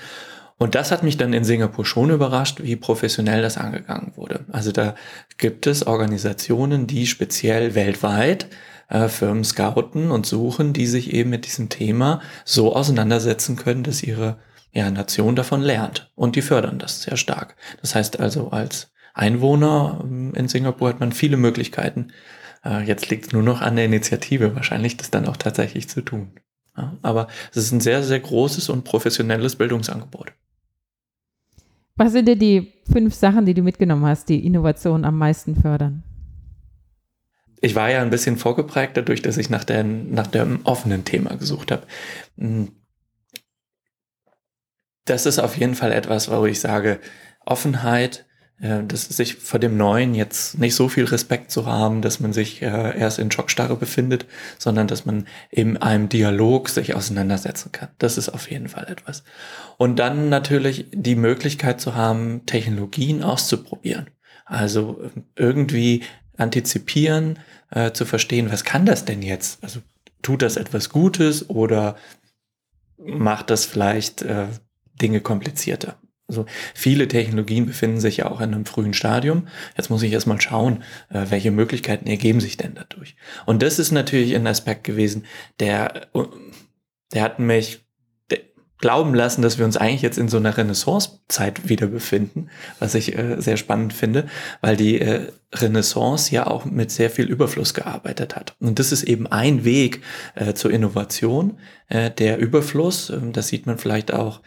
Und 0.57 0.75
das 0.75 0.91
hat 0.91 1.03
mich 1.03 1.15
dann 1.15 1.31
in 1.31 1.45
Singapur 1.45 1.85
schon 1.85 2.09
überrascht, 2.09 2.63
wie 2.63 2.75
professionell 2.75 3.41
das 3.41 3.57
angegangen 3.57 4.11
wurde. 4.17 4.41
Also 4.51 4.73
da 4.73 4.95
gibt 5.37 5.67
es 5.67 5.87
Organisationen, 5.87 6.85
die 6.85 7.07
speziell 7.07 7.75
weltweit 7.75 8.47
äh, 8.89 9.07
Firmen 9.07 9.43
scouten 9.43 10.11
und 10.11 10.25
suchen, 10.25 10.73
die 10.73 10.87
sich 10.87 11.13
eben 11.13 11.29
mit 11.29 11.45
diesem 11.45 11.69
Thema 11.69 12.21
so 12.45 12.75
auseinandersetzen 12.75 13.55
können, 13.55 13.83
dass 13.83 14.03
ihre 14.03 14.37
ja, 14.71 14.89
Nation 14.91 15.35
davon 15.35 15.61
lernt. 15.61 16.11
Und 16.15 16.35
die 16.35 16.41
fördern 16.41 16.79
das 16.79 17.01
sehr 17.01 17.17
stark. 17.17 17.55
Das 17.81 17.95
heißt 17.95 18.19
also, 18.19 18.49
als 18.51 18.91
Einwohner 19.13 20.01
ähm, 20.03 20.33
in 20.35 20.47
Singapur 20.47 20.89
hat 20.89 20.99
man 20.99 21.11
viele 21.11 21.37
Möglichkeiten. 21.37 22.11
Äh, 22.63 22.83
jetzt 22.83 23.09
liegt 23.09 23.27
es 23.27 23.31
nur 23.33 23.43
noch 23.43 23.61
an 23.61 23.75
der 23.75 23.85
Initiative 23.85 24.55
wahrscheinlich, 24.55 24.97
das 24.97 25.11
dann 25.11 25.27
auch 25.27 25.37
tatsächlich 25.37 25.89
zu 25.89 26.01
tun. 26.01 26.31
Ja, 26.77 26.95
aber 27.01 27.27
es 27.51 27.57
ist 27.57 27.71
ein 27.71 27.81
sehr, 27.81 28.03
sehr 28.03 28.19
großes 28.19 28.69
und 28.69 28.83
professionelles 28.83 29.55
Bildungsangebot. 29.55 30.33
Was 31.95 32.11
sind 32.11 32.27
denn 32.27 32.37
die 32.37 32.73
fünf 32.91 33.15
Sachen, 33.15 33.47
die 33.47 33.55
du 33.55 33.63
mitgenommen 33.63 34.05
hast, 34.05 34.29
die 34.29 34.45
Innovation 34.45 35.03
am 35.03 35.17
meisten 35.17 35.55
fördern? 35.55 36.03
Ich 37.61 37.75
war 37.75 37.89
ja 37.89 38.01
ein 38.01 38.09
bisschen 38.09 38.37
vorgeprägt 38.37 38.97
dadurch, 38.97 39.21
dass 39.21 39.37
ich 39.37 39.49
nach, 39.49 39.63
der, 39.63 39.83
nach 39.83 40.27
dem 40.27 40.61
offenen 40.63 41.05
Thema 41.05 41.35
gesucht 41.35 41.71
habe. 41.71 41.83
Hm. 42.37 42.71
Das 45.05 45.25
ist 45.25 45.39
auf 45.39 45.57
jeden 45.57 45.75
Fall 45.75 45.91
etwas, 45.91 46.29
wo 46.29 46.45
ich 46.45 46.59
sage, 46.59 46.99
Offenheit, 47.45 48.25
äh, 48.59 48.83
dass 48.83 49.07
sich 49.07 49.35
vor 49.35 49.59
dem 49.59 49.77
Neuen 49.77 50.15
jetzt 50.15 50.57
nicht 50.59 50.75
so 50.75 50.89
viel 50.89 51.05
Respekt 51.05 51.51
zu 51.51 51.65
haben, 51.65 52.01
dass 52.01 52.19
man 52.19 52.33
sich 52.33 52.61
äh, 52.61 52.97
erst 52.97 53.19
in 53.19 53.31
Schockstarre 53.31 53.75
befindet, 53.75 54.25
sondern 54.57 54.87
dass 54.87 55.05
man 55.05 55.27
in 55.49 55.77
einem 55.77 56.09
Dialog 56.09 56.69
sich 56.69 56.95
auseinandersetzen 56.95 57.71
kann. 57.71 57.89
Das 57.99 58.17
ist 58.17 58.29
auf 58.29 58.49
jeden 58.49 58.67
Fall 58.67 58.87
etwas. 58.89 59.23
Und 59.77 59.99
dann 59.99 60.29
natürlich 60.29 60.87
die 60.91 61.15
Möglichkeit 61.15 61.79
zu 61.79 61.95
haben, 61.95 62.45
Technologien 62.45 63.23
auszuprobieren. 63.23 64.09
Also 64.45 65.01
äh, 65.03 65.21
irgendwie 65.35 66.03
antizipieren, 66.37 67.39
äh, 67.71 67.91
zu 67.91 68.05
verstehen, 68.05 68.51
was 68.51 68.63
kann 68.63 68.85
das 68.85 69.05
denn 69.05 69.21
jetzt? 69.21 69.63
Also 69.63 69.81
tut 70.21 70.41
das 70.41 70.55
etwas 70.55 70.89
Gutes 70.89 71.49
oder 71.49 71.97
macht 72.97 73.49
das 73.49 73.65
vielleicht 73.65 74.21
äh, 74.21 74.47
Dinge 75.01 75.21
komplizierter? 75.21 75.99
Also 76.27 76.45
viele 76.73 77.07
Technologien 77.07 77.65
befinden 77.65 78.01
sich 78.01 78.17
ja 78.17 78.29
auch 78.29 78.41
in 78.41 78.53
einem 78.53 78.65
frühen 78.65 78.93
Stadium. 78.93 79.47
Jetzt 79.77 79.89
muss 79.89 80.03
ich 80.03 80.11
erstmal 80.11 80.41
schauen, 80.41 80.83
äh, 81.09 81.25
welche 81.29 81.51
Möglichkeiten 81.51 82.07
ergeben 82.07 82.41
sich 82.41 82.57
denn 82.57 82.75
dadurch. 82.75 83.15
Und 83.45 83.63
das 83.63 83.79
ist 83.79 83.91
natürlich 83.91 84.35
ein 84.35 84.45
Aspekt 84.45 84.83
gewesen, 84.83 85.25
der, 85.59 86.07
der 87.13 87.23
hat 87.23 87.39
mich, 87.39 87.86
glauben 88.79 89.13
lassen, 89.15 89.41
dass 89.41 89.57
wir 89.57 89.65
uns 89.65 89.77
eigentlich 89.77 90.01
jetzt 90.01 90.17
in 90.17 90.27
so 90.27 90.37
einer 90.37 90.55
Renaissance-Zeit 90.55 91.67
wieder 91.67 91.87
befinden, 91.87 92.49
was 92.79 92.95
ich 92.95 93.17
äh, 93.17 93.41
sehr 93.41 93.57
spannend 93.57 93.93
finde, 93.93 94.27
weil 94.61 94.77
die 94.77 95.01
äh, 95.01 95.31
Renaissance 95.53 96.33
ja 96.33 96.47
auch 96.47 96.65
mit 96.65 96.91
sehr 96.91 97.09
viel 97.09 97.25
Überfluss 97.25 97.73
gearbeitet 97.73 98.35
hat. 98.35 98.55
Und 98.59 98.79
das 98.79 98.91
ist 98.91 99.03
eben 99.03 99.27
ein 99.27 99.63
Weg 99.63 100.01
äh, 100.35 100.53
zur 100.53 100.71
Innovation, 100.71 101.57
äh, 101.89 102.11
der 102.11 102.37
Überfluss. 102.37 103.09
Äh, 103.09 103.19
das 103.31 103.47
sieht 103.47 103.65
man 103.65 103.77
vielleicht 103.77 104.13
auch 104.13 104.41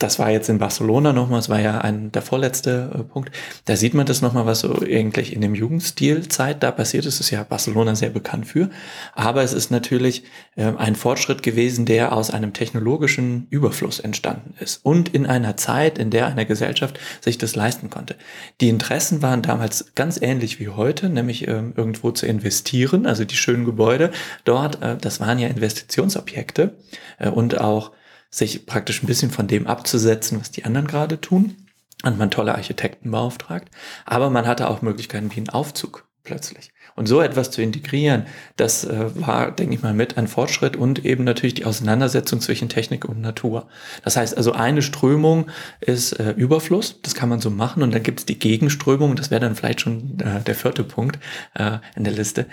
das 0.00 0.18
war 0.18 0.30
jetzt 0.30 0.48
in 0.48 0.58
Barcelona 0.58 1.12
nochmal, 1.12 1.38
das 1.38 1.50
war 1.50 1.60
ja 1.60 1.78
ein, 1.78 2.10
der 2.10 2.22
vorletzte 2.22 2.90
äh, 2.94 3.02
Punkt. 3.02 3.30
Da 3.66 3.76
sieht 3.76 3.92
man 3.92 4.06
das 4.06 4.22
nochmal, 4.22 4.46
was 4.46 4.60
so 4.60 4.80
eigentlich 4.80 5.34
in 5.34 5.42
dem 5.42 5.54
Jugendstilzeit 5.54 6.62
da 6.62 6.70
passiert 6.70 7.04
ist. 7.04 7.20
Das 7.20 7.26
ist 7.26 7.30
ja 7.30 7.42
Barcelona 7.44 7.94
sehr 7.94 8.08
bekannt 8.08 8.46
für. 8.46 8.70
Aber 9.14 9.42
es 9.42 9.52
ist 9.52 9.70
natürlich 9.70 10.24
äh, 10.56 10.72
ein 10.76 10.96
Fortschritt 10.96 11.42
gewesen, 11.42 11.84
der 11.84 12.12
aus 12.12 12.30
einem 12.30 12.54
technologischen 12.54 13.46
Überfluss 13.50 14.00
entstanden 14.00 14.54
ist. 14.58 14.80
Und 14.84 15.10
in 15.10 15.26
einer 15.26 15.58
Zeit, 15.58 15.98
in 15.98 16.10
der 16.10 16.28
eine 16.28 16.46
Gesellschaft 16.46 16.98
sich 17.20 17.36
das 17.36 17.54
leisten 17.54 17.90
konnte. 17.90 18.16
Die 18.62 18.70
Interessen 18.70 19.20
waren 19.20 19.42
damals 19.42 19.94
ganz 19.94 20.20
ähnlich 20.20 20.58
wie 20.58 20.70
heute, 20.70 21.10
nämlich 21.10 21.46
äh, 21.46 21.62
irgendwo 21.76 22.10
zu 22.10 22.26
investieren. 22.26 23.06
Also 23.06 23.26
die 23.26 23.36
schönen 23.36 23.66
Gebäude 23.66 24.12
dort, 24.44 24.82
äh, 24.82 24.96
das 24.96 25.20
waren 25.20 25.38
ja 25.38 25.48
Investitionsobjekte 25.48 26.74
äh, 27.18 27.28
und 27.28 27.60
auch 27.60 27.92
sich 28.30 28.66
praktisch 28.66 29.02
ein 29.02 29.06
bisschen 29.06 29.30
von 29.30 29.48
dem 29.48 29.66
abzusetzen, 29.66 30.40
was 30.40 30.50
die 30.50 30.64
anderen 30.64 30.86
gerade 30.86 31.20
tun. 31.20 31.56
Und 32.02 32.18
man 32.18 32.30
tolle 32.30 32.54
Architekten 32.54 33.10
beauftragt. 33.10 33.68
Aber 34.06 34.30
man 34.30 34.46
hatte 34.46 34.70
auch 34.70 34.80
Möglichkeiten 34.80 35.30
wie 35.32 35.36
einen 35.36 35.50
Aufzug 35.50 36.08
plötzlich. 36.22 36.70
Und 36.96 37.06
so 37.06 37.20
etwas 37.20 37.50
zu 37.50 37.62
integrieren, 37.62 38.26
das 38.56 38.84
äh, 38.84 39.10
war, 39.14 39.50
denke 39.52 39.74
ich 39.74 39.82
mal, 39.82 39.94
mit 39.94 40.18
ein 40.18 40.28
Fortschritt 40.28 40.76
und 40.76 41.04
eben 41.04 41.24
natürlich 41.24 41.54
die 41.54 41.64
Auseinandersetzung 41.64 42.40
zwischen 42.40 42.68
Technik 42.68 43.04
und 43.04 43.20
Natur. 43.20 43.68
Das 44.02 44.16
heißt 44.16 44.36
also, 44.36 44.52
eine 44.52 44.82
Strömung 44.82 45.46
ist 45.80 46.12
äh, 46.12 46.32
Überfluss, 46.32 47.00
das 47.02 47.14
kann 47.14 47.28
man 47.28 47.40
so 47.40 47.50
machen. 47.50 47.82
Und 47.82 47.94
dann 47.94 48.02
gibt 48.02 48.20
es 48.20 48.26
die 48.26 48.38
Gegenströmung, 48.38 49.16
das 49.16 49.30
wäre 49.30 49.40
dann 49.40 49.56
vielleicht 49.56 49.80
schon 49.80 50.18
äh, 50.20 50.40
der 50.42 50.54
vierte 50.54 50.84
Punkt 50.84 51.18
äh, 51.54 51.78
in 51.96 52.04
der 52.04 52.12
Liste, 52.12 52.46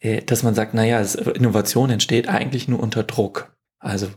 äh, 0.00 0.22
dass 0.22 0.42
man 0.42 0.54
sagt, 0.54 0.74
naja, 0.74 1.00
Innovation 1.00 1.90
entsteht 1.90 2.28
eigentlich 2.28 2.68
nur 2.68 2.80
unter 2.80 3.02
Druck. 3.02 3.55
Also 3.86 4.08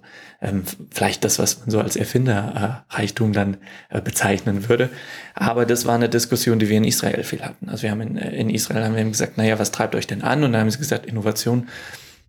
ähm, 0.41 0.63
vielleicht 0.91 1.23
das, 1.23 1.37
was 1.39 1.59
man 1.59 1.69
so 1.69 1.79
als 1.79 1.95
Erfinderreichtum 1.95 3.33
dann 3.33 3.57
äh, 3.89 4.01
bezeichnen 4.01 4.67
würde. 4.67 4.89
Aber 5.35 5.65
das 5.65 5.85
war 5.85 5.95
eine 5.95 6.09
Diskussion, 6.09 6.59
die 6.59 6.69
wir 6.69 6.77
in 6.77 6.85
Israel 6.85 7.23
viel 7.23 7.41
hatten. 7.41 7.69
Also 7.69 7.83
wir 7.83 7.91
haben 7.91 8.01
in, 8.01 8.17
äh, 8.17 8.35
in 8.35 8.49
Israel 8.49 8.83
haben 8.83 8.95
wir 8.95 9.03
gesagt, 9.03 9.37
naja, 9.37 9.59
was 9.59 9.71
treibt 9.71 9.95
euch 9.95 10.07
denn 10.07 10.23
an? 10.23 10.43
Und 10.43 10.53
dann 10.53 10.61
haben 10.61 10.71
sie 10.71 10.79
gesagt, 10.79 11.05
Innovation 11.05 11.67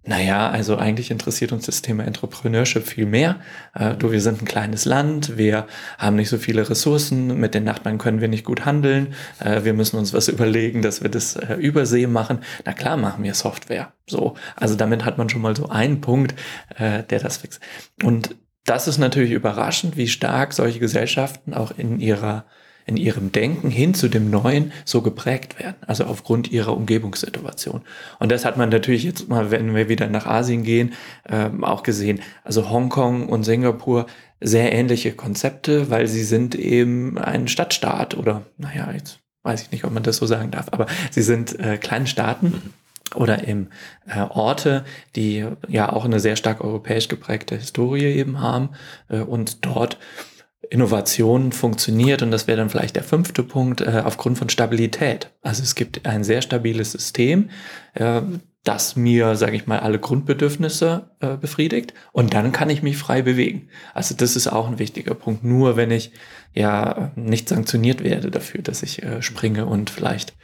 naja, 0.03 0.49
also 0.49 0.79
eigentlich 0.79 1.11
interessiert 1.11 1.53
uns 1.53 1.67
das 1.67 1.83
Thema 1.83 2.05
Entrepreneurship 2.05 2.87
viel 2.87 3.05
mehr. 3.05 3.39
Äh, 3.75 3.97
du, 3.97 4.11
wir 4.11 4.23
sind 4.23 4.41
ein 4.41 4.47
kleines 4.47 4.87
Land, 4.87 5.37
wir 5.37 5.67
haben 5.99 6.17
nicht 6.17 6.31
so 6.31 6.39
viele 6.39 6.69
Ressourcen, 6.69 7.39
mit 7.39 7.55
den 7.55 7.65
Nachbarn 7.65 7.99
können 7.99 8.23
wir 8.23 8.29
nicht 8.29 8.45
gut 8.45 8.65
handeln, 8.65 9.15
äh, 9.41 9.63
wir 9.65 9.75
müssen 9.75 9.99
uns 9.99 10.15
was 10.15 10.29
überlegen, 10.29 10.81
dass 10.81 11.03
wir 11.03 11.11
das 11.11 11.37
äh, 11.37 11.55
übersee 11.55 12.07
machen. 12.07 12.41
Na 12.65 12.73
klar 12.73 12.97
machen 12.97 13.23
wir 13.25 13.35
Software. 13.35 13.93
So, 14.07 14.37
also 14.57 14.75
damit 14.75 15.05
hat 15.05 15.19
man 15.19 15.29
schon 15.29 15.43
mal 15.43 15.55
so 15.55 15.69
einen 15.69 16.01
Punkt, 16.01 16.35
äh, 16.77 17.03
der 17.03 17.21
das 17.21 17.37
fixt. 17.37 17.61
Und 18.03 18.37
das 18.65 18.89
ist 18.89 18.99
natürlich 18.99 19.33
überraschend, 19.33 19.97
wie 19.97 20.09
stark 20.09 20.55
solche 20.55 20.79
Gesellschaften 20.79 21.53
auch 21.53 21.73
in 21.77 22.01
ihrer 22.01 22.47
in 22.91 22.97
ihrem 22.97 23.31
Denken 23.31 23.71
hin 23.71 23.95
zu 23.95 24.09
dem 24.09 24.31
Neuen 24.31 24.73
so 24.85 25.01
geprägt 25.01 25.61
werden, 25.61 25.77
also 25.87 26.05
aufgrund 26.05 26.51
ihrer 26.51 26.77
Umgebungssituation. 26.77 27.83
Und 28.19 28.33
das 28.33 28.45
hat 28.45 28.57
man 28.57 28.69
natürlich 28.69 29.05
jetzt 29.05 29.29
mal, 29.29 29.53
wenn 29.53 29.75
wir 29.75 29.89
wieder 29.89 30.09
nach 30.09 30.27
Asien 30.27 30.65
gehen, 30.65 30.93
ähm, 31.29 31.63
auch 31.63 31.85
gesehen. 31.85 32.21
Also 32.43 32.69
Hongkong 32.69 33.29
und 33.29 33.45
Singapur 33.45 34.07
sehr 34.41 34.73
ähnliche 34.73 35.13
Konzepte, 35.13 35.89
weil 35.89 36.09
sie 36.09 36.25
sind 36.25 36.57
eben 36.57 37.17
ein 37.17 37.47
Stadtstaat 37.47 38.17
oder, 38.17 38.43
naja, 38.59 38.91
jetzt 38.93 39.21
weiß 39.45 39.63
ich 39.63 39.71
nicht, 39.71 39.85
ob 39.85 39.93
man 39.93 40.03
das 40.03 40.17
so 40.17 40.27
sagen 40.27 40.51
darf, 40.51 40.67
aber 40.73 40.87
sie 41.11 41.23
sind 41.23 41.59
äh, 41.61 41.79
kleine 41.79 42.09
Staaten 42.09 42.73
oder 43.15 43.45
im 43.45 43.69
äh, 44.07 44.21
Orte, 44.21 44.85
die 45.15 45.47
ja 45.69 45.93
auch 45.93 46.05
eine 46.05 46.21
sehr 46.21 46.37
stark 46.37 46.61
europäisch 46.61 47.09
geprägte 47.09 47.57
Historie 47.57 48.05
eben 48.05 48.41
haben 48.41 48.71
äh, 49.09 49.21
und 49.21 49.65
dort 49.65 49.99
Innovation 50.71 51.51
funktioniert, 51.53 52.23
und 52.23 52.31
das 52.31 52.47
wäre 52.47 52.59
dann 52.59 52.71
vielleicht 52.71 52.97
der 52.97 53.03
fünfte 53.03 53.43
Punkt, 53.43 53.81
äh, 53.81 54.03
aufgrund 54.05 54.39
von 54.39 54.49
Stabilität. 54.49 55.31
Also 55.43 55.63
es 55.63 55.75
gibt 55.75 56.07
ein 56.07 56.25
sehr 56.25 56.43
stabiles 56.43 56.93
System, 56.93 57.51
äh, 57.95 58.23
das 58.63 58.95
mir, 58.95 59.37
sage 59.37 59.57
ich 59.57 59.67
mal, 59.67 59.81
alle 59.81 59.99
Grundbedürfnisse 59.99 61.11
äh, 61.21 61.37
befriedigt 61.37 61.95
und 62.13 62.35
dann 62.35 62.53
kann 62.53 62.71
ich 62.71 62.83
mich 62.83 62.99
frei 62.99 63.23
bewegen. 63.23 63.69
Also 63.95 64.15
das 64.15 64.37
ist 64.37 64.49
auch 64.49 64.69
ein 64.69 64.79
wichtiger 64.79 65.15
Punkt. 65.15 65.45
Nur 65.45 65.77
wenn 65.77 65.91
ich 65.91 66.13
ja 66.55 67.11
nicht 67.17 67.49
sanktioniert 67.49 68.05
werde 68.05 68.31
dafür, 68.31 68.63
dass 68.63 68.83
ich 68.83 69.03
äh, 69.03 69.23
springe 69.23 69.67
und 69.67 69.91
vielleicht 69.91 70.35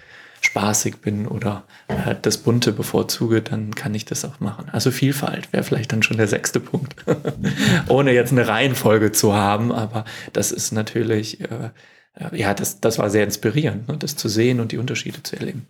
spaßig 0.46 0.98
bin 0.98 1.26
oder 1.26 1.64
äh, 1.88 2.14
das 2.20 2.38
Bunte 2.38 2.72
bevorzuge, 2.72 3.42
dann 3.42 3.74
kann 3.74 3.94
ich 3.94 4.04
das 4.04 4.24
auch 4.24 4.40
machen. 4.40 4.68
Also 4.72 4.90
Vielfalt 4.90 5.52
wäre 5.52 5.64
vielleicht 5.64 5.92
dann 5.92 6.02
schon 6.02 6.16
der 6.16 6.28
sechste 6.28 6.60
Punkt. 6.60 6.96
Ohne 7.88 8.12
jetzt 8.12 8.32
eine 8.32 8.48
Reihenfolge 8.48 9.12
zu 9.12 9.34
haben, 9.34 9.72
aber 9.72 10.04
das 10.32 10.52
ist 10.52 10.72
natürlich, 10.72 11.40
äh, 11.40 11.70
äh, 12.14 12.36
ja, 12.38 12.54
das, 12.54 12.80
das 12.80 12.98
war 12.98 13.10
sehr 13.10 13.24
inspirierend, 13.24 13.88
ne, 13.88 13.96
das 13.98 14.16
zu 14.16 14.28
sehen 14.28 14.60
und 14.60 14.72
die 14.72 14.78
Unterschiede 14.78 15.22
zu 15.22 15.36
erleben. 15.36 15.66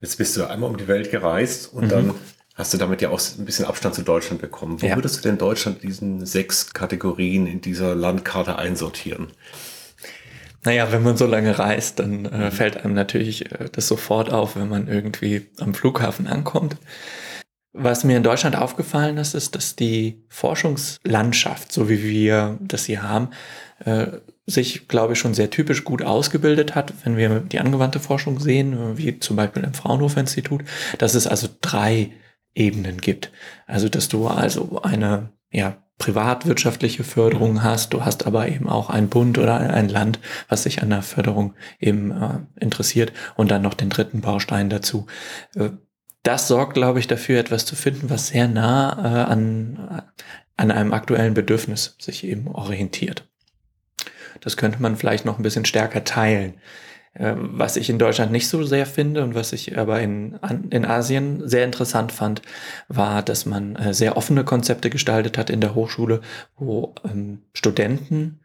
Jetzt 0.00 0.18
bist 0.18 0.36
du 0.36 0.44
einmal 0.44 0.70
um 0.70 0.76
die 0.76 0.88
Welt 0.88 1.10
gereist 1.10 1.72
und 1.72 1.84
mhm. 1.84 1.88
dann 1.88 2.14
hast 2.54 2.72
du 2.72 2.78
damit 2.78 3.02
ja 3.02 3.10
auch 3.10 3.20
ein 3.38 3.44
bisschen 3.44 3.64
Abstand 3.64 3.94
zu 3.94 4.02
Deutschland 4.02 4.40
bekommen. 4.40 4.80
Wo 4.80 4.86
ja. 4.86 4.96
würdest 4.96 5.18
du 5.18 5.22
denn 5.22 5.38
Deutschland 5.38 5.82
diesen 5.82 6.24
sechs 6.24 6.72
Kategorien 6.72 7.46
in 7.46 7.60
dieser 7.60 7.94
Landkarte 7.94 8.58
einsortieren? 8.58 9.28
Naja, 10.66 10.90
wenn 10.90 11.04
man 11.04 11.16
so 11.16 11.26
lange 11.26 11.56
reist, 11.56 12.00
dann 12.00 12.26
äh, 12.26 12.50
fällt 12.50 12.76
einem 12.76 12.92
natürlich 12.92 13.52
äh, 13.52 13.68
das 13.70 13.86
sofort 13.86 14.32
auf, 14.32 14.56
wenn 14.56 14.68
man 14.68 14.88
irgendwie 14.88 15.46
am 15.60 15.74
Flughafen 15.74 16.26
ankommt. 16.26 16.76
Was 17.72 18.02
mir 18.02 18.16
in 18.16 18.24
Deutschland 18.24 18.56
aufgefallen 18.56 19.16
ist, 19.16 19.34
ist, 19.34 19.54
dass 19.54 19.76
die 19.76 20.24
Forschungslandschaft, 20.28 21.70
so 21.70 21.88
wie 21.88 22.02
wir 22.02 22.58
das 22.60 22.86
hier 22.86 23.04
haben, 23.04 23.28
äh, 23.84 24.08
sich, 24.46 24.88
glaube 24.88 25.12
ich, 25.12 25.20
schon 25.20 25.34
sehr 25.34 25.50
typisch 25.50 25.84
gut 25.84 26.02
ausgebildet 26.02 26.74
hat, 26.74 26.92
wenn 27.04 27.16
wir 27.16 27.40
die 27.40 27.60
angewandte 27.60 28.00
Forschung 28.00 28.40
sehen, 28.40 28.98
wie 28.98 29.20
zum 29.20 29.36
Beispiel 29.36 29.62
im 29.62 29.74
Fraunhofer 29.74 30.18
Institut, 30.18 30.64
dass 30.98 31.14
es 31.14 31.28
also 31.28 31.48
drei 31.60 32.10
Ebenen 32.56 33.00
gibt. 33.00 33.30
Also, 33.68 33.88
dass 33.88 34.08
du 34.08 34.26
also 34.26 34.80
eine 34.82 35.30
ja, 35.52 35.76
privatwirtschaftliche 35.98 37.04
Förderung 37.04 37.62
hast, 37.62 37.94
du 37.94 38.04
hast 38.04 38.26
aber 38.26 38.48
eben 38.48 38.68
auch 38.68 38.90
ein 38.90 39.08
Bund 39.08 39.38
oder 39.38 39.58
ein 39.58 39.88
Land, 39.88 40.18
was 40.48 40.64
sich 40.64 40.82
an 40.82 40.90
der 40.90 41.02
Förderung 41.02 41.54
eben 41.80 42.10
äh, 42.10 42.38
interessiert 42.62 43.12
und 43.36 43.50
dann 43.50 43.62
noch 43.62 43.74
den 43.74 43.88
dritten 43.88 44.20
Baustein 44.20 44.68
dazu. 44.68 45.06
Äh, 45.54 45.70
das 46.22 46.48
sorgt, 46.48 46.74
glaube 46.74 46.98
ich, 46.98 47.06
dafür, 47.06 47.38
etwas 47.38 47.64
zu 47.64 47.76
finden, 47.76 48.10
was 48.10 48.28
sehr 48.28 48.48
nah 48.48 48.92
äh, 48.98 49.30
an, 49.30 50.02
an 50.56 50.70
einem 50.70 50.92
aktuellen 50.92 51.34
Bedürfnis 51.34 51.96
sich 51.98 52.24
eben 52.24 52.48
orientiert. 52.48 53.28
Das 54.40 54.56
könnte 54.56 54.82
man 54.82 54.96
vielleicht 54.96 55.24
noch 55.24 55.38
ein 55.38 55.42
bisschen 55.42 55.64
stärker 55.64 56.04
teilen. 56.04 56.54
Ähm, 57.18 57.50
was 57.52 57.76
ich 57.76 57.88
in 57.88 57.98
Deutschland 57.98 58.32
nicht 58.32 58.48
so 58.48 58.62
sehr 58.64 58.86
finde 58.86 59.22
und 59.22 59.34
was 59.34 59.52
ich 59.52 59.78
aber 59.78 60.00
in, 60.00 60.38
in 60.70 60.84
Asien 60.84 61.48
sehr 61.48 61.64
interessant 61.64 62.12
fand, 62.12 62.42
war, 62.88 63.22
dass 63.22 63.46
man 63.46 63.76
äh, 63.76 63.94
sehr 63.94 64.16
offene 64.16 64.44
Konzepte 64.44 64.90
gestaltet 64.90 65.38
hat 65.38 65.50
in 65.50 65.60
der 65.60 65.74
Hochschule, 65.74 66.20
wo 66.56 66.94
ähm, 67.04 67.42
Studenten 67.54 68.40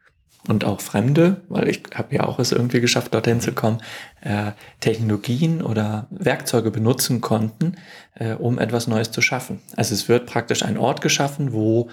und 0.47 0.65
auch 0.65 0.81
Fremde, 0.81 1.41
weil 1.49 1.67
ich 1.67 1.83
habe 1.93 2.15
ja 2.15 2.23
auch 2.23 2.39
es 2.39 2.51
irgendwie 2.51 2.81
geschafft, 2.81 3.13
dorthin 3.13 3.41
zu 3.41 3.51
kommen, 3.51 3.81
äh, 4.21 4.51
Technologien 4.79 5.61
oder 5.61 6.07
Werkzeuge 6.09 6.71
benutzen 6.71 7.21
konnten, 7.21 7.75
äh, 8.15 8.33
um 8.33 8.57
etwas 8.57 8.87
Neues 8.87 9.11
zu 9.11 9.21
schaffen. 9.21 9.59
Also 9.75 9.93
es 9.93 10.09
wird 10.09 10.25
praktisch 10.25 10.63
ein 10.63 10.77
Ort 10.77 11.01
geschaffen, 11.01 11.53
wo 11.53 11.89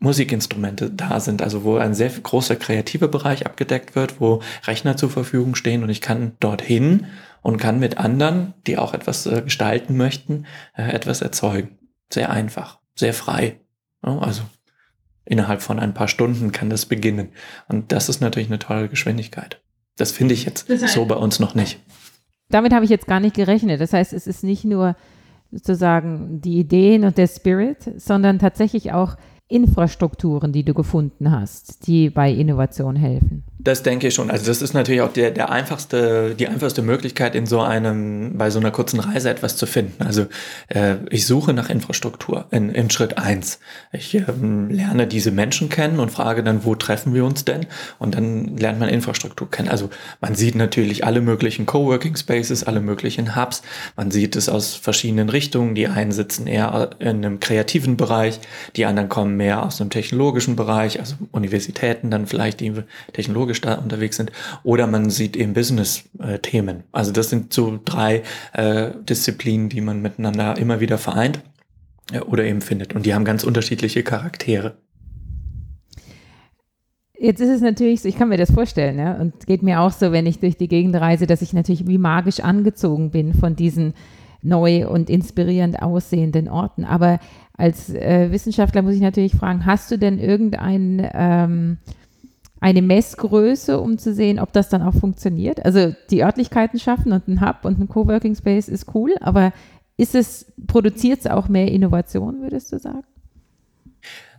Musikinstrumente 0.00 0.90
da 0.90 1.18
sind, 1.18 1.42
also 1.42 1.64
wo 1.64 1.76
ein 1.76 1.94
sehr 1.94 2.10
großer 2.10 2.56
kreativer 2.56 3.08
Bereich 3.08 3.46
abgedeckt 3.46 3.96
wird, 3.96 4.20
wo 4.20 4.42
Rechner 4.64 4.96
zur 4.96 5.10
Verfügung 5.10 5.54
stehen 5.54 5.82
und 5.82 5.90
ich 5.90 6.00
kann 6.00 6.32
dorthin 6.40 7.06
und 7.42 7.56
kann 7.56 7.80
mit 7.80 7.98
anderen, 7.98 8.54
die 8.66 8.78
auch 8.78 8.94
etwas 8.94 9.26
äh, 9.26 9.42
gestalten 9.42 9.96
möchten, 9.96 10.46
äh, 10.76 10.90
etwas 10.90 11.20
erzeugen. 11.20 11.78
Sehr 12.12 12.30
einfach, 12.30 12.78
sehr 12.94 13.14
frei. 13.14 13.60
Ja, 14.04 14.18
also 14.18 14.42
innerhalb 15.24 15.62
von 15.62 15.78
ein 15.78 15.94
paar 15.94 16.08
Stunden 16.08 16.52
kann 16.52 16.70
das 16.70 16.86
beginnen. 16.86 17.30
Und 17.68 17.92
das 17.92 18.08
ist 18.08 18.20
natürlich 18.20 18.48
eine 18.48 18.58
tolle 18.58 18.88
Geschwindigkeit. 18.88 19.60
Das 19.96 20.12
finde 20.12 20.34
ich 20.34 20.44
jetzt 20.44 20.70
das 20.70 20.82
heißt, 20.82 20.94
so 20.94 21.04
bei 21.06 21.16
uns 21.16 21.40
noch 21.40 21.54
nicht. 21.54 21.80
Damit 22.48 22.72
habe 22.72 22.84
ich 22.84 22.90
jetzt 22.90 23.06
gar 23.06 23.20
nicht 23.20 23.34
gerechnet. 23.34 23.80
Das 23.80 23.92
heißt, 23.92 24.12
es 24.12 24.26
ist 24.26 24.44
nicht 24.44 24.64
nur 24.64 24.96
sozusagen 25.50 26.40
die 26.40 26.58
Ideen 26.58 27.04
und 27.04 27.18
der 27.18 27.26
Spirit, 27.26 27.78
sondern 27.96 28.38
tatsächlich 28.38 28.92
auch 28.92 29.16
Infrastrukturen, 29.48 30.52
die 30.52 30.64
du 30.64 30.74
gefunden 30.74 31.30
hast, 31.30 31.86
die 31.86 32.10
bei 32.10 32.30
Innovation 32.30 32.96
helfen? 32.96 33.44
Das 33.60 33.82
denke 33.82 34.06
ich 34.06 34.14
schon. 34.14 34.30
Also 34.30 34.46
das 34.46 34.62
ist 34.62 34.72
natürlich 34.72 35.00
auch 35.00 35.12
der, 35.12 35.32
der 35.32 35.50
einfachste, 35.50 36.36
die 36.36 36.46
einfachste 36.46 36.80
Möglichkeit, 36.80 37.34
in 37.34 37.44
so 37.44 37.60
einem, 37.60 38.38
bei 38.38 38.50
so 38.50 38.60
einer 38.60 38.70
kurzen 38.70 39.00
Reise 39.00 39.30
etwas 39.30 39.56
zu 39.56 39.66
finden. 39.66 40.00
Also 40.04 40.26
äh, 40.68 40.94
ich 41.10 41.26
suche 41.26 41.52
nach 41.52 41.68
Infrastruktur 41.68 42.46
in, 42.52 42.70
in 42.70 42.88
Schritt 42.88 43.18
eins. 43.18 43.58
Ich 43.90 44.14
ähm, 44.14 44.70
lerne 44.70 45.08
diese 45.08 45.32
Menschen 45.32 45.70
kennen 45.70 45.98
und 45.98 46.12
frage 46.12 46.44
dann, 46.44 46.64
wo 46.64 46.76
treffen 46.76 47.14
wir 47.14 47.24
uns 47.24 47.44
denn? 47.44 47.66
Und 47.98 48.14
dann 48.14 48.56
lernt 48.56 48.78
man 48.78 48.88
Infrastruktur 48.88 49.50
kennen. 49.50 49.68
Also 49.68 49.90
man 50.20 50.36
sieht 50.36 50.54
natürlich 50.54 51.04
alle 51.04 51.20
möglichen 51.20 51.66
Coworking 51.66 52.14
Spaces, 52.14 52.62
alle 52.62 52.80
möglichen 52.80 53.34
Hubs. 53.34 53.62
Man 53.96 54.12
sieht 54.12 54.36
es 54.36 54.48
aus 54.48 54.76
verschiedenen 54.76 55.30
Richtungen. 55.30 55.74
Die 55.74 55.88
einen 55.88 56.12
sitzen 56.12 56.46
eher 56.46 56.90
in 57.00 57.24
einem 57.24 57.40
kreativen 57.40 57.96
Bereich, 57.96 58.38
die 58.76 58.86
anderen 58.86 59.08
kommen 59.08 59.36
mehr 59.36 59.64
aus 59.64 59.80
einem 59.80 59.90
technologischen 59.90 60.54
Bereich, 60.54 61.00
also 61.00 61.16
Universitäten 61.32 62.10
dann 62.12 62.28
vielleicht 62.28 62.60
die 62.60 62.72
technologischen 63.12 63.47
technologisch 63.48 63.60
da 63.60 63.74
unterwegs 63.74 64.16
sind, 64.16 64.32
oder 64.62 64.86
man 64.86 65.10
sieht 65.10 65.36
eben 65.36 65.54
Business-Themen. 65.54 66.84
Also 66.92 67.12
das 67.12 67.30
sind 67.30 67.52
so 67.52 67.78
drei 67.84 68.22
äh, 68.52 68.90
Disziplinen, 69.08 69.68
die 69.68 69.80
man 69.80 70.02
miteinander 70.02 70.56
immer 70.58 70.80
wieder 70.80 70.98
vereint 70.98 71.40
äh, 72.12 72.20
oder 72.20 72.44
eben 72.44 72.60
findet. 72.60 72.94
Und 72.94 73.06
die 73.06 73.14
haben 73.14 73.24
ganz 73.24 73.44
unterschiedliche 73.44 74.02
Charaktere. 74.02 74.76
Jetzt 77.20 77.40
ist 77.40 77.50
es 77.50 77.60
natürlich 77.60 78.02
so, 78.02 78.08
ich 78.08 78.16
kann 78.16 78.28
mir 78.28 78.36
das 78.36 78.52
vorstellen, 78.52 78.96
ne? 78.96 79.18
und 79.20 79.46
geht 79.46 79.64
mir 79.64 79.80
auch 79.80 79.90
so, 79.90 80.12
wenn 80.12 80.26
ich 80.26 80.38
durch 80.38 80.56
die 80.56 80.68
Gegend 80.68 80.94
reise, 80.94 81.26
dass 81.26 81.42
ich 81.42 81.52
natürlich 81.52 81.88
wie 81.88 81.98
magisch 81.98 82.40
angezogen 82.40 83.10
bin 83.10 83.34
von 83.34 83.56
diesen 83.56 83.94
neu 84.40 84.88
und 84.88 85.10
inspirierend 85.10 85.82
aussehenden 85.82 86.48
Orten. 86.48 86.84
Aber 86.84 87.18
als 87.56 87.92
äh, 87.92 88.30
Wissenschaftler 88.30 88.82
muss 88.82 88.94
ich 88.94 89.00
natürlich 89.00 89.34
fragen, 89.34 89.66
hast 89.66 89.90
du 89.90 89.98
denn 89.98 90.20
irgendein 90.20 91.10
ähm, 91.12 91.78
eine 92.60 92.82
Messgröße, 92.82 93.80
um 93.80 93.98
zu 93.98 94.12
sehen, 94.12 94.38
ob 94.38 94.52
das 94.52 94.68
dann 94.68 94.82
auch 94.82 94.94
funktioniert. 94.94 95.64
Also 95.64 95.94
die 96.10 96.24
Örtlichkeiten 96.24 96.78
schaffen 96.78 97.12
und 97.12 97.28
ein 97.28 97.40
Hub 97.40 97.64
und 97.64 97.78
ein 97.78 97.88
Coworking 97.88 98.34
Space 98.34 98.68
ist 98.68 98.94
cool, 98.94 99.14
aber 99.20 99.52
ist 99.96 100.14
es, 100.14 100.46
produziert 100.66 101.20
es 101.20 101.26
auch 101.26 101.48
mehr 101.48 101.70
Innovation, 101.70 102.40
würdest 102.40 102.72
du 102.72 102.78
sagen? 102.78 103.04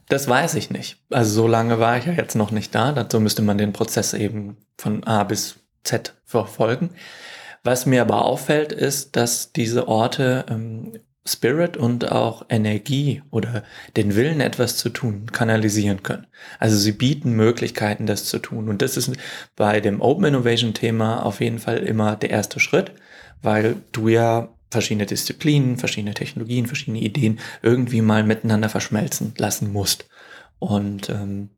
Das 0.08 0.28
weiß 0.28 0.56
ich 0.56 0.72
nicht. 0.72 0.98
Also 1.12 1.44
so 1.44 1.48
lange 1.48 1.80
war 1.80 1.98
ich 1.98 2.06
ja 2.06 2.14
jetzt 2.14 2.36
noch 2.36 2.52
nicht 2.52 2.74
da. 2.74 2.92
Dazu 2.92 3.20
müsste 3.20 3.44
man 3.44 3.60
den 3.60 3.74
Prozess 3.74 4.14
eben 4.14 4.58
von 4.78 5.04
A 5.04 5.24
bis 5.24 5.60
Z 5.84 6.16
verfolgen. 6.26 6.90
Was 7.64 7.86
mir 7.86 8.02
aber 8.02 8.26
auffällt, 8.26 8.72
ist, 8.72 9.16
dass 9.16 9.52
diese 9.52 9.88
Orte 9.88 10.46
ähm, 10.50 10.94
Spirit 11.31 11.77
und 11.77 12.12
auch 12.12 12.45
Energie 12.50 13.21
oder 13.31 13.63
den 13.95 14.15
Willen, 14.15 14.41
etwas 14.41 14.77
zu 14.77 14.89
tun, 14.89 15.27
kanalisieren 15.31 16.03
können. 16.03 16.27
Also 16.59 16.77
sie 16.77 16.91
bieten 16.91 17.33
Möglichkeiten, 17.33 18.05
das 18.05 18.25
zu 18.25 18.39
tun. 18.39 18.69
Und 18.69 18.81
das 18.81 18.98
ist 18.98 19.12
bei 19.55 19.79
dem 19.79 20.01
Open 20.01 20.25
Innovation 20.25 20.74
Thema 20.74 21.25
auf 21.25 21.41
jeden 21.41 21.59
Fall 21.59 21.77
immer 21.77 22.15
der 22.15 22.29
erste 22.31 22.59
Schritt, 22.59 22.91
weil 23.41 23.77
du 23.91 24.07
ja 24.07 24.50
verschiedene 24.71 25.05
Disziplinen, 25.05 25.77
verschiedene 25.77 26.13
Technologien, 26.13 26.67
verschiedene 26.67 27.00
Ideen 27.00 27.39
irgendwie 27.62 28.01
mal 28.01 28.24
miteinander 28.24 28.69
verschmelzen 28.69 29.33
lassen 29.38 29.71
musst. 29.71 30.07
Und 30.59 31.09
ähm, 31.09 31.50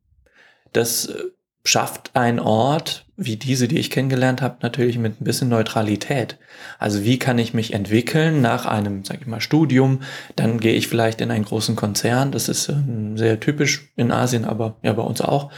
das 0.73 1.07
äh, 1.07 1.23
schafft 1.63 2.11
ein 2.15 2.39
Ort 2.39 3.05
wie 3.23 3.37
diese, 3.37 3.67
die 3.67 3.77
ich 3.77 3.91
kennengelernt 3.91 4.41
habe, 4.41 4.57
natürlich 4.61 4.97
mit 4.97 5.21
ein 5.21 5.23
bisschen 5.23 5.47
Neutralität. 5.47 6.39
Also 6.79 7.03
wie 7.03 7.19
kann 7.19 7.37
ich 7.37 7.53
mich 7.53 7.73
entwickeln 7.73 8.41
nach 8.41 8.65
einem, 8.65 9.05
sag 9.05 9.21
ich 9.21 9.27
mal, 9.27 9.41
Studium? 9.41 10.01
Dann 10.35 10.59
gehe 10.59 10.73
ich 10.73 10.87
vielleicht 10.87 11.21
in 11.21 11.29
einen 11.29 11.45
großen 11.45 11.75
Konzern. 11.75 12.31
Das 12.31 12.49
ist 12.49 12.69
ähm, 12.69 13.19
sehr 13.19 13.39
typisch 13.39 13.91
in 13.95 14.11
Asien, 14.11 14.43
aber 14.43 14.77
ja 14.81 14.91
bei 14.93 15.03
uns 15.03 15.21
auch. 15.21 15.51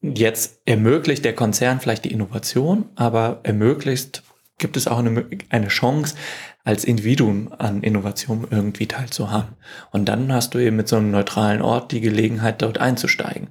Jetzt 0.00 0.60
ermöglicht 0.64 1.24
der 1.24 1.34
Konzern 1.34 1.80
vielleicht 1.80 2.04
die 2.04 2.12
Innovation, 2.12 2.88
aber 2.94 3.40
ermöglicht 3.42 4.22
gibt 4.58 4.76
es 4.76 4.86
auch 4.86 4.98
eine, 4.98 5.26
eine 5.48 5.68
Chance, 5.68 6.14
als 6.62 6.84
Individuum 6.84 7.52
an 7.58 7.82
Innovation 7.82 8.46
irgendwie 8.48 8.86
teilzuhaben. 8.86 9.56
Und 9.90 10.08
dann 10.08 10.32
hast 10.32 10.54
du 10.54 10.58
eben 10.58 10.76
mit 10.76 10.88
so 10.88 10.96
einem 10.96 11.10
neutralen 11.10 11.62
Ort 11.62 11.90
die 11.90 12.00
Gelegenheit, 12.00 12.62
dort 12.62 12.78
einzusteigen. 12.78 13.50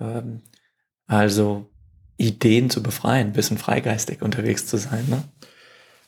Ähm, 0.00 0.42
also 1.06 1.68
Ideen 2.16 2.70
zu 2.70 2.82
befreien, 2.82 3.28
ein 3.28 3.32
bisschen 3.32 3.58
freigeistig 3.58 4.22
unterwegs 4.22 4.66
zu 4.66 4.76
sein. 4.76 5.04
Ne? 5.08 5.24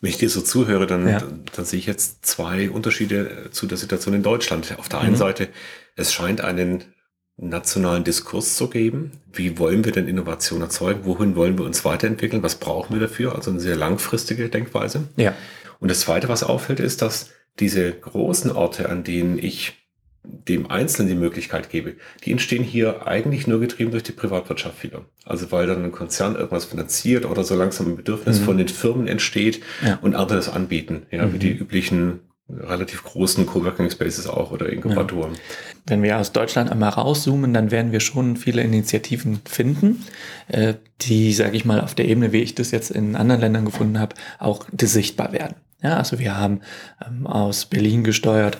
Wenn 0.00 0.10
ich 0.10 0.18
dir 0.18 0.30
so 0.30 0.40
zuhöre, 0.40 0.86
dann, 0.86 1.08
ja. 1.08 1.18
dann, 1.18 1.44
dann, 1.54 1.64
sehe 1.64 1.78
ich 1.78 1.86
jetzt 1.86 2.24
zwei 2.24 2.70
Unterschiede 2.70 3.50
zu 3.50 3.66
der 3.66 3.78
Situation 3.78 4.14
in 4.14 4.22
Deutschland. 4.22 4.78
Auf 4.78 4.88
der 4.88 5.00
einen 5.00 5.12
mhm. 5.12 5.16
Seite, 5.16 5.48
es 5.96 6.12
scheint 6.12 6.40
einen 6.40 6.84
nationalen 7.36 8.04
Diskurs 8.04 8.56
zu 8.56 8.68
geben. 8.68 9.12
Wie 9.32 9.58
wollen 9.58 9.84
wir 9.84 9.92
denn 9.92 10.08
Innovation 10.08 10.60
erzeugen? 10.60 11.04
Wohin 11.04 11.36
wollen 11.36 11.58
wir 11.58 11.64
uns 11.64 11.84
weiterentwickeln? 11.84 12.42
Was 12.42 12.56
brauchen 12.56 12.94
wir 12.94 13.00
dafür? 13.00 13.34
Also 13.34 13.50
eine 13.50 13.60
sehr 13.60 13.76
langfristige 13.76 14.48
Denkweise. 14.48 15.08
Ja. 15.16 15.34
Und 15.78 15.90
das 15.90 16.00
Zweite, 16.00 16.28
was 16.28 16.42
auffällt, 16.42 16.80
ist, 16.80 17.02
dass 17.02 17.30
diese 17.60 17.92
großen 17.92 18.50
Orte, 18.52 18.88
an 18.88 19.04
denen 19.04 19.38
ich 19.38 19.77
dem 20.30 20.70
Einzelnen 20.70 21.08
die 21.08 21.14
Möglichkeit 21.14 21.70
gebe, 21.70 21.94
die 22.24 22.32
entstehen 22.32 22.62
hier 22.62 23.06
eigentlich 23.06 23.46
nur 23.46 23.60
getrieben 23.60 23.90
durch 23.90 24.02
die 24.02 24.12
Privatwirtschaft 24.12 24.82
wieder. 24.82 25.04
Also 25.24 25.50
weil 25.50 25.66
dann 25.66 25.84
ein 25.84 25.92
Konzern 25.92 26.36
irgendwas 26.36 26.66
finanziert 26.66 27.24
oder 27.24 27.44
so 27.44 27.54
langsam 27.54 27.88
ein 27.88 27.96
Bedürfnis 27.96 28.40
mhm. 28.40 28.44
von 28.44 28.58
den 28.58 28.68
Firmen 28.68 29.06
entsteht 29.06 29.62
ja. 29.84 29.98
und 30.02 30.14
andere 30.14 30.36
das 30.36 30.48
anbieten, 30.48 31.06
ja, 31.10 31.26
mhm. 31.26 31.34
wie 31.34 31.38
die 31.38 31.52
üblichen 31.52 32.20
relativ 32.50 33.04
großen 33.04 33.44
Coworking 33.46 33.90
Spaces 33.90 34.26
auch 34.26 34.50
oder 34.50 34.70
Inkubatoren. 34.70 35.34
Ja. 35.34 35.40
Wenn 35.86 36.02
wir 36.02 36.18
aus 36.18 36.32
Deutschland 36.32 36.70
einmal 36.70 36.90
rauszoomen, 36.90 37.52
dann 37.52 37.70
werden 37.70 37.92
wir 37.92 38.00
schon 38.00 38.36
viele 38.36 38.62
Initiativen 38.62 39.40
finden, 39.44 40.04
äh, 40.48 40.74
die, 41.02 41.32
sage 41.34 41.56
ich 41.56 41.64
mal, 41.64 41.80
auf 41.80 41.94
der 41.94 42.06
Ebene, 42.06 42.32
wie 42.32 42.40
ich 42.40 42.54
das 42.54 42.70
jetzt 42.70 42.90
in 42.90 43.16
anderen 43.16 43.42
Ländern 43.42 43.64
gefunden 43.66 44.00
habe, 44.00 44.16
auch 44.38 44.64
sichtbar 44.80 45.32
werden. 45.32 45.56
Ja, 45.82 45.96
also 45.96 46.18
wir 46.18 46.36
haben 46.36 46.60
ähm, 47.06 47.26
aus 47.26 47.66
Berlin 47.66 48.02
gesteuert 48.02 48.58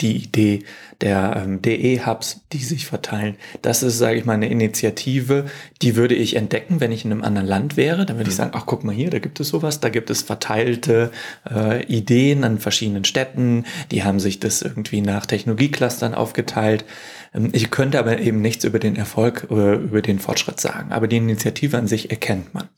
die 0.00 0.16
Idee 0.16 0.64
der 1.00 1.42
ähm, 1.44 1.62
DE-Hubs, 1.62 2.40
die 2.52 2.58
sich 2.58 2.86
verteilen. 2.86 3.36
Das 3.62 3.82
ist, 3.82 3.98
sage 3.98 4.18
ich 4.18 4.24
mal, 4.24 4.32
eine 4.32 4.48
Initiative, 4.48 5.46
die 5.80 5.94
würde 5.94 6.14
ich 6.14 6.34
entdecken, 6.34 6.80
wenn 6.80 6.90
ich 6.90 7.04
in 7.04 7.12
einem 7.12 7.22
anderen 7.22 7.46
Land 7.46 7.76
wäre. 7.76 8.04
Dann 8.04 8.16
würde 8.16 8.30
ich 8.30 8.36
mhm. 8.36 8.38
sagen, 8.38 8.50
ach 8.54 8.66
guck 8.66 8.82
mal 8.82 8.94
hier, 8.94 9.10
da 9.10 9.20
gibt 9.20 9.38
es 9.38 9.48
sowas, 9.48 9.78
da 9.78 9.90
gibt 9.90 10.10
es 10.10 10.22
verteilte 10.22 11.12
äh, 11.48 11.84
Ideen 11.84 12.42
an 12.42 12.58
verschiedenen 12.58 13.04
Städten, 13.04 13.64
die 13.92 14.02
haben 14.02 14.18
sich 14.18 14.40
das 14.40 14.62
irgendwie 14.62 15.02
nach 15.02 15.26
Technologieclustern 15.26 16.14
aufgeteilt. 16.14 16.84
Ähm, 17.32 17.50
ich 17.52 17.70
könnte 17.70 18.00
aber 18.00 18.18
eben 18.18 18.40
nichts 18.40 18.64
über 18.64 18.80
den 18.80 18.96
Erfolg 18.96 19.46
oder 19.50 19.74
über 19.74 20.02
den 20.02 20.18
Fortschritt 20.18 20.58
sagen. 20.58 20.92
Aber 20.92 21.06
die 21.06 21.18
Initiative 21.18 21.78
an 21.78 21.86
sich 21.86 22.10
erkennt 22.10 22.54
man. 22.54 22.68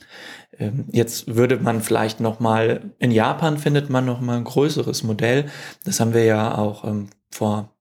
Ähm, 0.58 0.86
jetzt 0.92 1.34
würde 1.34 1.58
man 1.58 1.82
vielleicht 1.82 2.20
noch 2.20 2.40
mal 2.40 2.92
in 2.98 3.10
Japan 3.10 3.58
findet 3.58 3.90
man 3.90 4.04
noch 4.04 4.20
mal 4.20 4.36
ein 4.36 4.44
größeres 4.44 5.02
Modell. 5.02 5.46
Das 5.84 6.00
haben 6.00 6.14
wir 6.14 6.24
ja 6.24 6.56
auch 6.56 6.84
ähm, 6.84 7.08
vor 7.30 7.76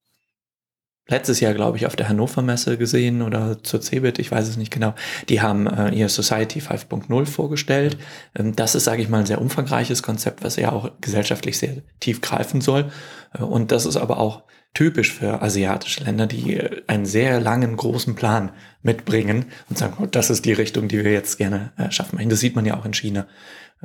letztes 1.07 1.39
Jahr, 1.39 1.53
glaube 1.53 1.77
ich, 1.77 1.85
auf 1.85 1.95
der 1.95 2.09
Hannover 2.09 2.41
Messe 2.41 2.77
gesehen 2.77 3.21
oder 3.21 3.63
zur 3.63 3.81
CeBIT, 3.81 4.19
ich 4.19 4.31
weiß 4.31 4.47
es 4.47 4.57
nicht 4.57 4.71
genau. 4.71 4.95
Die 5.29 5.41
haben 5.41 5.67
äh, 5.67 5.91
ihr 5.91 6.09
Society 6.09 6.59
5.0 6.59 7.25
vorgestellt. 7.25 7.97
Ähm, 8.35 8.55
das 8.55 8.75
ist, 8.75 8.85
sage 8.85 9.01
ich 9.01 9.09
mal, 9.09 9.19
ein 9.19 9.25
sehr 9.25 9.41
umfangreiches 9.41 10.01
Konzept, 10.01 10.43
was 10.43 10.55
ja 10.55 10.71
auch 10.71 10.91
gesellschaftlich 11.01 11.57
sehr 11.57 11.77
tief 11.99 12.21
greifen 12.21 12.61
soll. 12.61 12.91
Äh, 13.33 13.43
und 13.43 13.71
das 13.71 13.85
ist 13.85 13.97
aber 13.97 14.19
auch 14.19 14.43
typisch 14.75 15.13
für 15.13 15.41
asiatische 15.41 16.03
Länder, 16.03 16.27
die 16.27 16.61
einen 16.85 17.05
sehr 17.05 17.39
langen, 17.39 17.75
großen 17.75 18.13
Plan 18.13 18.51
mitbringen 18.83 19.45
und 19.69 19.79
sagen, 19.79 19.95
oh, 19.99 20.05
das 20.05 20.29
ist 20.29 20.45
die 20.45 20.53
Richtung, 20.53 20.87
die 20.87 21.03
wir 21.03 21.11
jetzt 21.11 21.37
gerne 21.37 21.71
äh, 21.77 21.89
schaffen 21.89 22.17
möchten. 22.17 22.29
Das 22.29 22.41
sieht 22.41 22.55
man 22.55 22.65
ja 22.65 22.77
auch 22.77 22.85
in 22.85 22.93
China. 22.93 23.25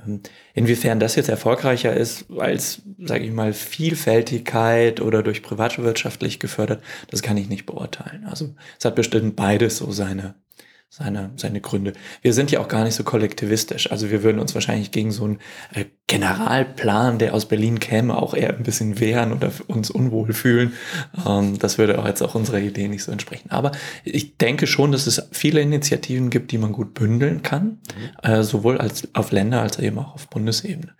Ähm, 0.05 0.21
inwiefern 0.53 1.01
das 1.01 1.17
jetzt 1.17 1.29
erfolgreicher 1.29 1.95
ist 1.95 2.27
als, 2.39 2.83
sage 2.99 3.25
ich 3.25 3.33
mal, 3.33 3.55
Vielfältigkeit 3.55 5.01
oder 5.01 5.23
durch 5.23 5.43
privatwirtschaftlich 5.43 6.39
gefördert, 6.39 6.83
das 7.09 7.23
kann 7.23 7.39
ich 7.39 7.49
nicht 7.49 7.67
beurteilen. 7.67 8.27
Also 8.27 8.55
es 8.79 8.85
hat 8.85 8.97
bestimmt 8.97 9.37
beides 9.37 9.79
so 9.79 9.91
seine 9.93 10.35
seine, 10.93 11.31
seine 11.37 11.61
Gründe. 11.61 11.93
Wir 12.21 12.35
sind 12.35 12.51
ja 12.51 12.59
auch 12.59 12.67
gar 12.67 12.83
nicht 12.83 12.97
so 12.97 13.05
kollektivistisch. 13.05 13.93
Also 13.93 14.11
wir 14.11 14.25
würden 14.25 14.41
uns 14.41 14.55
wahrscheinlich 14.55 14.91
gegen 14.91 15.13
so 15.13 15.23
einen 15.23 15.39
äh, 15.73 15.85
Generalplan, 16.09 17.21
der 17.21 17.33
aus 17.33 17.47
Berlin 17.47 17.79
käme, 17.79 18.21
auch 18.21 18.35
eher 18.35 18.57
ein 18.57 18.65
bisschen 18.65 18.99
wehren 18.99 19.33
oder 19.33 19.53
uns 19.69 19.89
unwohl 19.91 20.33
fühlen. 20.33 20.73
Ähm, 21.25 21.61
das 21.61 21.79
würde 21.79 22.01
auch 22.01 22.07
jetzt 22.07 22.23
auch 22.23 22.35
unserer 22.35 22.59
Idee 22.59 22.89
nicht 22.89 23.05
so 23.05 23.13
entsprechen. 23.13 23.53
Aber 23.53 23.71
ich 24.03 24.37
denke 24.37 24.67
schon, 24.67 24.91
dass 24.91 25.07
es 25.07 25.29
viele 25.31 25.61
Initiativen 25.61 26.29
gibt, 26.29 26.51
die 26.51 26.59
man 26.59 26.73
gut 26.73 26.93
bündeln 26.93 27.43
kann, 27.43 27.79
mhm. 28.25 28.29
äh, 28.29 28.43
sowohl 28.43 28.79
als 28.79 29.15
auf 29.15 29.31
Länder 29.31 29.63
als 29.63 29.79
eben 29.79 29.99
auch 30.01 30.15
auf 30.15 30.27
Bundesebene. 30.29 30.97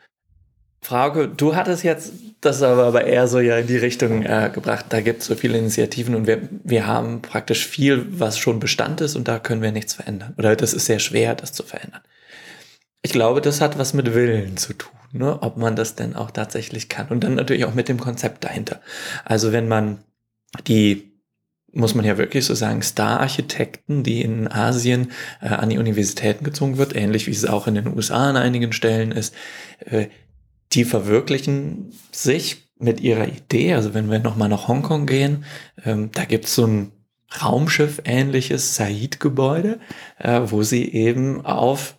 Frage, 0.83 1.29
du 1.29 1.55
hattest 1.55 1.85
jetzt 1.85 2.13
das 2.41 2.63
aber, 2.63 2.85
aber 2.85 3.05
eher 3.05 3.29
so 3.29 3.39
ja 3.39 3.59
in 3.59 3.67
die 3.67 3.77
Richtung 3.77 4.23
äh, 4.23 4.51
gebracht, 4.53 4.87
da 4.89 5.03
gibt 5.03 5.21
es 5.21 5.27
so 5.27 5.35
viele 5.35 5.59
Initiativen 5.59 6.15
und 6.15 6.27
wir, 6.27 6.49
wir 6.65 6.87
haben 6.87 7.21
praktisch 7.21 7.67
viel, 7.67 8.07
was 8.19 8.39
schon 8.39 8.61
Bestand 8.61 9.01
ist 9.03 9.15
und 9.15 9.29
da 9.29 9.39
können 9.39 9.61
wir 9.61 9.73
nichts 9.73 9.95
verändern. 9.95 10.35
Oder 10.39 10.57
das 10.57 10.73
ist 10.73 10.87
sehr 10.87 10.99
schwer, 10.99 11.35
das 11.35 11.53
zu 11.53 11.63
verändern. 11.63 12.01
Ich 13.03 13.13
glaube, 13.13 13.41
das 13.43 13.61
hat 13.61 13.79
was 13.79 13.93
mit 13.93 14.15
Willen 14.15 14.57
zu 14.57 14.73
tun, 14.73 14.93
ne? 15.13 15.43
ob 15.43 15.59
man 15.59 15.77
das 15.77 15.97
denn 15.97 16.17
auch 16.17 16.31
tatsächlich 16.31 16.89
kann. 16.89 17.09
Und 17.09 17.25
dann 17.25 17.35
natürlich 17.35 17.67
auch 17.67 17.75
mit 17.75 17.89
dem 17.89 18.01
Konzept 18.01 18.45
dahinter. 18.45 18.81
Also 19.25 19.53
wenn 19.53 19.69
man 19.69 19.99
die 20.67 21.11
muss 21.73 21.95
man 21.95 22.05
ja 22.05 22.19
wirklich 22.19 22.45
so 22.45 22.55
sagen, 22.55 22.83
Star-Architekten, 22.83 24.03
die 24.03 24.23
in 24.23 24.49
Asien 24.49 25.13
äh, 25.41 25.49
an 25.49 25.69
die 25.69 25.79
Universitäten 25.79 26.45
gezogen 26.45 26.79
wird, 26.79 26.97
ähnlich 26.97 27.27
wie 27.27 27.33
es 27.33 27.45
auch 27.45 27.67
in 27.67 27.77
den 27.77 27.87
USA 27.87 28.31
an 28.31 28.37
einigen 28.37 28.73
Stellen 28.73 29.13
ist, 29.13 29.35
äh, 29.79 30.09
die 30.73 30.85
verwirklichen 30.85 31.93
sich 32.13 32.71
mit 32.79 33.01
ihrer 33.01 33.29
Idee. 33.29 33.75
Also 33.75 33.95
wenn 33.95 34.11
wir 34.11 34.19
nochmal 34.19 34.49
nach 34.49 34.69
Hongkong 34.69 35.07
gehen, 35.07 35.45
ähm, 35.85 36.11
da 36.13 36.25
gibt 36.25 36.47
es 36.47 36.55
so 36.55 36.67
ein 36.67 36.93
Raumschiff-ähnliches 37.43 38.75
Said-Gebäude, 38.75 39.79
äh, 40.19 40.41
wo 40.45 40.63
sie 40.63 40.93
eben 40.93 41.45
auf 41.45 41.97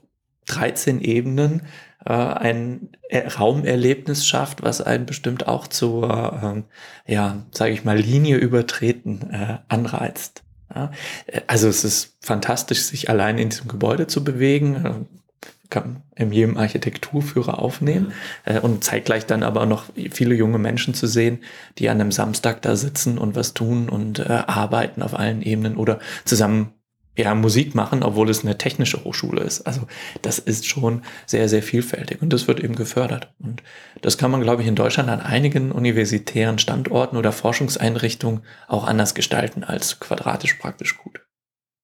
13 0.48 1.02
Ebenen 1.02 1.62
äh, 2.06 2.14
ein 2.14 2.90
Raumerlebnis 3.12 4.26
schafft, 4.26 4.64
was 4.64 4.82
einen 4.82 5.06
bestimmt 5.06 5.48
auch 5.48 5.68
zur, 5.68 6.42
ähm, 6.44 6.64
ja, 7.06 7.46
sage 7.52 7.74
ich 7.74 7.84
mal, 7.84 7.98
Linie 7.98 8.38
übertreten 8.38 9.30
äh, 9.32 9.58
anreizt. 9.68 10.44
Ja? 10.74 10.92
Also 11.48 11.68
es 11.68 11.84
ist 11.84 12.18
fantastisch, 12.22 12.82
sich 12.82 13.10
allein 13.10 13.38
in 13.38 13.50
diesem 13.50 13.68
Gebäude 13.68 14.08
zu 14.08 14.24
bewegen 14.24 15.08
kann 15.72 16.04
in 16.16 16.32
jedem 16.32 16.58
Architekturführer 16.58 17.58
aufnehmen 17.58 18.14
äh, 18.46 18.60
und 18.60 18.84
zeitgleich 18.84 19.26
dann 19.26 19.42
aber 19.42 19.66
noch 19.66 19.86
viele 20.12 20.36
junge 20.36 20.60
Menschen 20.60 20.94
zu 20.94 21.08
sehen, 21.08 21.40
die 21.80 21.90
an 21.90 22.00
einem 22.00 22.12
Samstag 22.12 22.62
da 22.62 22.76
sitzen 22.76 23.18
und 23.18 23.36
was 23.36 23.56
tun 23.56 23.90
und 23.90 24.20
äh, 24.20 24.44
arbeiten 24.46 25.02
auf 25.02 25.18
allen 25.18 25.42
Ebenen 25.42 25.78
oder 25.78 26.00
zusammen 26.26 26.74
ja, 27.18 27.36
Musik 27.36 27.76
machen, 27.76 28.04
obwohl 28.04 28.30
es 28.30 28.44
eine 28.44 28.58
technische 28.58 29.04
Hochschule 29.04 29.42
ist. 29.42 29.62
Also 29.62 29.82
das 30.22 30.40
ist 30.40 30.66
schon 30.66 31.02
sehr, 31.26 31.50
sehr 31.50 31.62
vielfältig 31.62 32.22
und 32.22 32.32
das 32.32 32.48
wird 32.48 32.62
eben 32.62 32.76
gefördert. 32.76 33.34
Und 33.40 33.64
das 34.02 34.18
kann 34.18 34.32
man, 34.32 34.42
glaube 34.42 34.62
ich, 34.62 34.68
in 34.68 34.76
Deutschland 34.76 35.10
an 35.10 35.20
einigen 35.20 35.72
universitären 35.72 36.58
Standorten 36.58 37.18
oder 37.18 37.32
Forschungseinrichtungen 37.32 38.42
auch 38.68 38.86
anders 38.86 39.14
gestalten 39.14 39.64
als 39.64 40.00
quadratisch 40.00 40.54
praktisch 40.54 40.98
gut. 40.98 41.22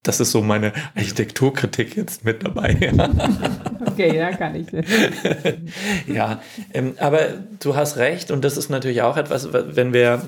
Das 0.07 0.21
ist 0.21 0.31
so 0.31 0.41
meine 0.41 0.71
Architekturkritik 0.95 1.97
jetzt 1.97 2.23
mit 2.23 2.43
dabei. 2.43 2.77
okay, 3.85 4.15
ja, 4.15 4.31
kann 4.31 4.55
ich. 4.55 4.67
ja, 6.07 6.41
ähm, 6.73 6.93
aber 6.97 7.19
du 7.59 7.75
hast 7.75 7.97
recht 7.97 8.31
und 8.31 8.45
das 8.45 8.55
ist 8.55 8.69
natürlich 8.69 9.01
auch 9.01 9.17
etwas, 9.17 9.49
wenn 9.51 9.91
wir 9.91 10.21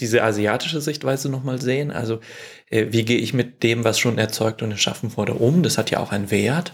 diese 0.00 0.22
asiatische 0.22 0.80
Sichtweise 0.80 1.28
nochmal 1.28 1.60
sehen. 1.60 1.90
Also 1.90 2.18
äh, 2.68 2.86
wie 2.90 3.04
gehe 3.04 3.18
ich 3.18 3.34
mit 3.34 3.62
dem, 3.62 3.84
was 3.84 3.98
schon 3.98 4.18
erzeugt 4.18 4.62
und 4.62 4.72
erschaffen 4.72 5.16
wurde, 5.16 5.34
um? 5.34 5.62
Das 5.62 5.78
hat 5.78 5.90
ja 5.90 6.00
auch 6.00 6.10
einen 6.10 6.30
Wert. 6.30 6.72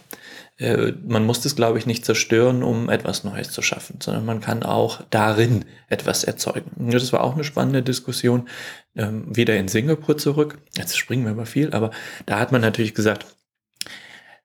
Äh, 0.59 0.93
man 1.07 1.25
muss 1.27 1.41
das, 1.41 1.57
glaube 1.57 1.79
ich, 1.79 1.87
nicht 1.87 2.05
zerstören, 2.05 2.63
um 2.63 2.89
etwas 2.89 3.25
Neues 3.25 3.51
zu 3.51 3.63
schaffen, 3.63 3.99
sondern 4.01 4.25
man 4.25 4.41
kann 4.41 4.63
auch 4.63 5.03
darin 5.11 5.65
etwas 5.89 6.25
erzeugen. 6.25 6.91
Das 6.91 7.13
war 7.13 7.23
auch 7.23 7.35
eine 7.35 7.45
spannende 7.45 7.83
Diskussion, 7.83 8.49
ähm, 8.97 9.35
wieder 9.35 9.57
in 9.57 9.69
Singapur 9.69 10.19
zurück. 10.19 10.59
Jetzt 10.77 10.99
springen 10.99 11.25
wir 11.25 11.35
mal 11.35 11.47
viel, 11.47 11.73
aber 11.73 11.91
da 12.27 12.39
hat 12.39 12.53
man 12.53 12.61
natürlich 12.61 12.95
gesagt, 12.95 13.27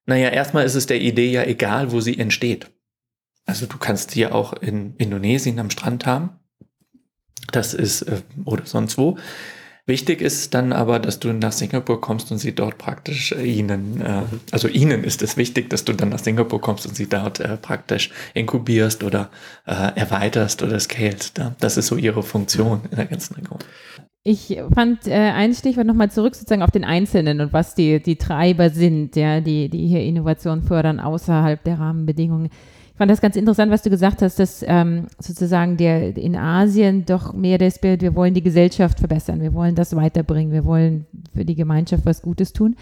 naja, 0.05 0.29
erstmal 0.29 0.65
ist 0.65 0.75
es 0.75 0.86
der 0.86 1.01
Idee 1.01 1.31
ja 1.31 1.43
egal, 1.43 1.91
wo 1.91 1.99
sie 1.99 2.17
entsteht. 2.17 2.71
Also 3.45 3.65
du 3.65 3.77
kannst 3.77 4.12
sie 4.12 4.21
ja 4.21 4.31
auch 4.31 4.53
in 4.53 4.95
Indonesien 4.97 5.60
am 5.60 5.69
Strand 5.69 6.05
haben. 6.05 6.31
Das 7.51 7.73
ist, 7.73 8.03
äh, 8.03 8.21
oder 8.45 8.65
sonst 8.65 8.97
wo. 8.97 9.17
Wichtig 9.88 10.19
ist 10.19 10.53
dann 10.53 10.73
aber, 10.73 10.99
dass 10.99 11.19
du 11.19 11.31
nach 11.31 11.53
Singapur 11.53 12.01
kommst 12.01 12.29
und 12.29 12.39
sie 12.39 12.53
dort 12.53 12.77
praktisch 12.77 13.31
äh, 13.31 13.41
ihnen, 13.41 14.01
äh, 14.01 14.23
also 14.51 14.67
ihnen 14.67 15.05
ist 15.05 15.21
es 15.21 15.38
wichtig, 15.38 15.69
dass 15.69 15.86
du 15.86 15.93
dann 15.93 16.10
nach 16.10 16.19
Singapur 16.19 16.60
kommst 16.60 16.86
und 16.86 16.95
sie 16.95 17.07
dort 17.07 17.39
äh, 17.39 17.55
praktisch 17.55 18.12
inkubierst 18.33 19.01
oder 19.03 19.29
äh, 19.65 19.93
erweiterst 19.95 20.62
oder 20.62 20.77
scalest. 20.81 21.38
Ja? 21.38 21.55
Das 21.62 21.77
ist 21.77 21.88
so 21.88 21.95
ihre 21.95 22.21
Funktion 22.21 22.81
in 22.91 22.97
der 22.97 23.05
ganzen 23.05 23.36
Region. 23.36 23.60
Ich 24.23 24.60
fand 24.73 25.08
äh, 25.08 25.13
ein 25.13 25.53
Stichwort 25.53 25.88
nochmal 25.88 26.12
zurück 26.12 26.36
sozusagen 26.36 26.62
auf 26.62 26.71
den 26.71 26.84
Einzelnen 26.84 27.39
und 27.39 27.53
was 27.53 27.75
die, 27.75 28.01
die 28.01 28.17
Treiber 28.17 28.69
sind, 28.69 29.15
ja, 29.15 29.39
die, 29.39 29.69
die 29.69 29.88
hier 29.88 30.03
Innovation 30.03 30.63
fördern 30.63 30.99
außerhalb 30.99 31.63
der 31.63 31.80
Rahmenbedingungen. 31.80 32.49
Ich 32.97 32.97
fand 32.97 33.12
das 33.12 33.21
ganz 33.21 33.36
interessant, 33.36 33.71
was 33.71 33.84
du 33.84 33.89
gesagt 33.89 34.21
hast, 34.21 34.39
dass 34.39 34.65
ähm, 34.67 35.06
sozusagen 35.19 35.77
der 35.77 36.17
in 36.17 36.36
Asien 36.36 37.06
doch 37.06 37.32
mehr 37.32 37.58
das 37.58 37.80
Bild, 37.80 38.01
wir 38.01 38.15
wollen 38.15 38.34
die 38.34 38.41
Gesellschaft 38.41 38.99
verbessern, 38.99 39.39
wir 39.39 39.53
wollen 39.53 39.75
das 39.75 39.95
weiterbringen, 39.95 40.51
wir 40.51 40.65
wollen 40.65 41.06
für 41.34 41.45
die 41.45 41.56
Gemeinschaft 41.56 42.06
was 42.06 42.21
Gutes 42.21 42.53
tun. 42.53 42.75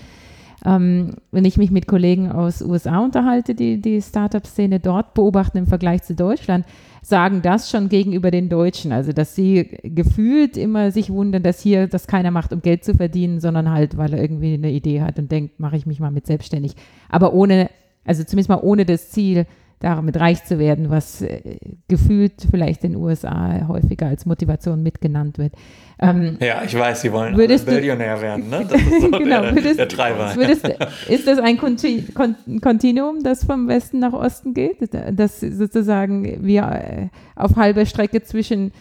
Ähm, 0.65 1.12
wenn 1.32 1.45
ich 1.45 1.58
mich 1.58 1.69
mit 1.69 1.88
Kollegen 1.88 2.32
aus 2.32 2.63
USA 2.63 2.99
unterhalte, 2.99 3.54
die 3.54 3.80
die 3.80 4.01
Startup-Szene 4.01 4.80
dort 4.80 5.13
beobachten 5.13 5.60
im 5.60 5.67
Vergleich 5.67 6.01
zu 6.01 6.15
Deutschland, 6.15 6.65
sagen 7.04 7.43
das 7.43 7.69
schon 7.69 7.88
gegenüber 7.88 8.32
den 8.32 8.49
Deutschen. 8.49 8.91
Also, 8.91 9.13
dass 9.13 9.36
sie 9.36 9.78
gefühlt 9.84 10.58
immer 10.58 10.91
sich 10.91 11.12
wundern, 11.12 11.43
dass 11.43 11.62
hier 11.62 11.88
das 11.88 12.08
keiner 12.08 12.32
macht, 12.32 12.51
um 12.51 12.63
Geld 12.63 12.84
zu 12.84 12.95
verdienen, 12.95 13.39
sondern 13.39 13.69
halt, 13.69 13.95
weil 13.95 14.12
er 14.13 14.21
irgendwie 14.21 14.56
eine 14.56 14.71
Idee 14.71 15.01
hat 15.01 15.19
und 15.19 15.32
denkt, 15.32 15.60
mache 15.60 15.78
ich 15.78 15.86
mich 15.86 15.99
mal 15.99 16.12
mit 16.12 16.25
selbstständig. 16.25 16.73
Aber 17.10 17.34
ohne, 17.34 17.69
also 18.04 18.23
zumindest 18.23 18.49
mal 18.49 18.60
ohne 18.62 18.86
das 18.86 19.12
Ziel, 19.12 19.45
damit 19.86 20.19
reich 20.19 20.43
zu 20.43 20.58
werden, 20.58 20.89
was 20.89 21.21
äh, 21.21 21.60
gefühlt 21.88 22.48
vielleicht 22.50 22.84
in 22.84 22.93
den 22.93 23.02
USA 23.02 23.67
häufiger 23.67 24.08
als 24.08 24.26
Motivation 24.26 24.82
mitgenannt 24.82 25.38
wird. 25.38 25.54
Ähm, 26.00 26.38
ja, 26.41 26.63
ich 26.63 26.74
weiß, 26.74 27.02
Sie 27.02 27.12
wollen 27.12 27.36
Billionär 27.36 28.19
werden, 28.19 28.50
ne? 28.50 28.65
Das 28.69 28.82
ist 28.82 29.02
so 29.02 29.12
genau, 29.12 29.41
der, 29.43 29.56
würdest, 29.56 29.80
der 29.80 29.88
Treiber. 29.88 30.36
Würdest, 30.36 30.67
ist 31.08 31.28
das 31.28 31.38
ein 31.38 31.60
Kontinuum, 31.60 33.21
das 33.21 33.43
vom 33.43 33.67
Westen 33.67 34.00
nach 34.00 34.13
Osten 34.13 34.56
geht, 34.56 34.78
dass 35.12 35.39
sozusagen 35.39 36.43
wir 36.43 36.63
äh, 36.63 37.08
auf 37.36 37.56
halber 37.56 37.86
Strecke 37.86 38.24
zwischen 38.24 38.71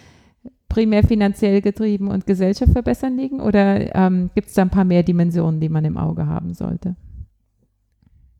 primär 0.71 1.03
finanziell 1.03 1.61
getrieben 1.61 2.09
und 2.09 2.27
Gesellschaft 2.27 2.73
verbessern 2.73 3.19
liegen? 3.19 3.40
Oder 3.40 3.95
ähm, 3.95 4.31
gibt 4.35 4.49
es 4.49 4.55
da 4.55 4.62
ein 4.62 4.71
paar 4.71 4.85
mehr 4.85 5.03
Dimensionen, 5.03 5.61
die 5.61 5.69
man 5.69 5.85
im 5.85 5.99
Auge 5.99 6.27
haben 6.27 6.55
sollte? 6.55 6.97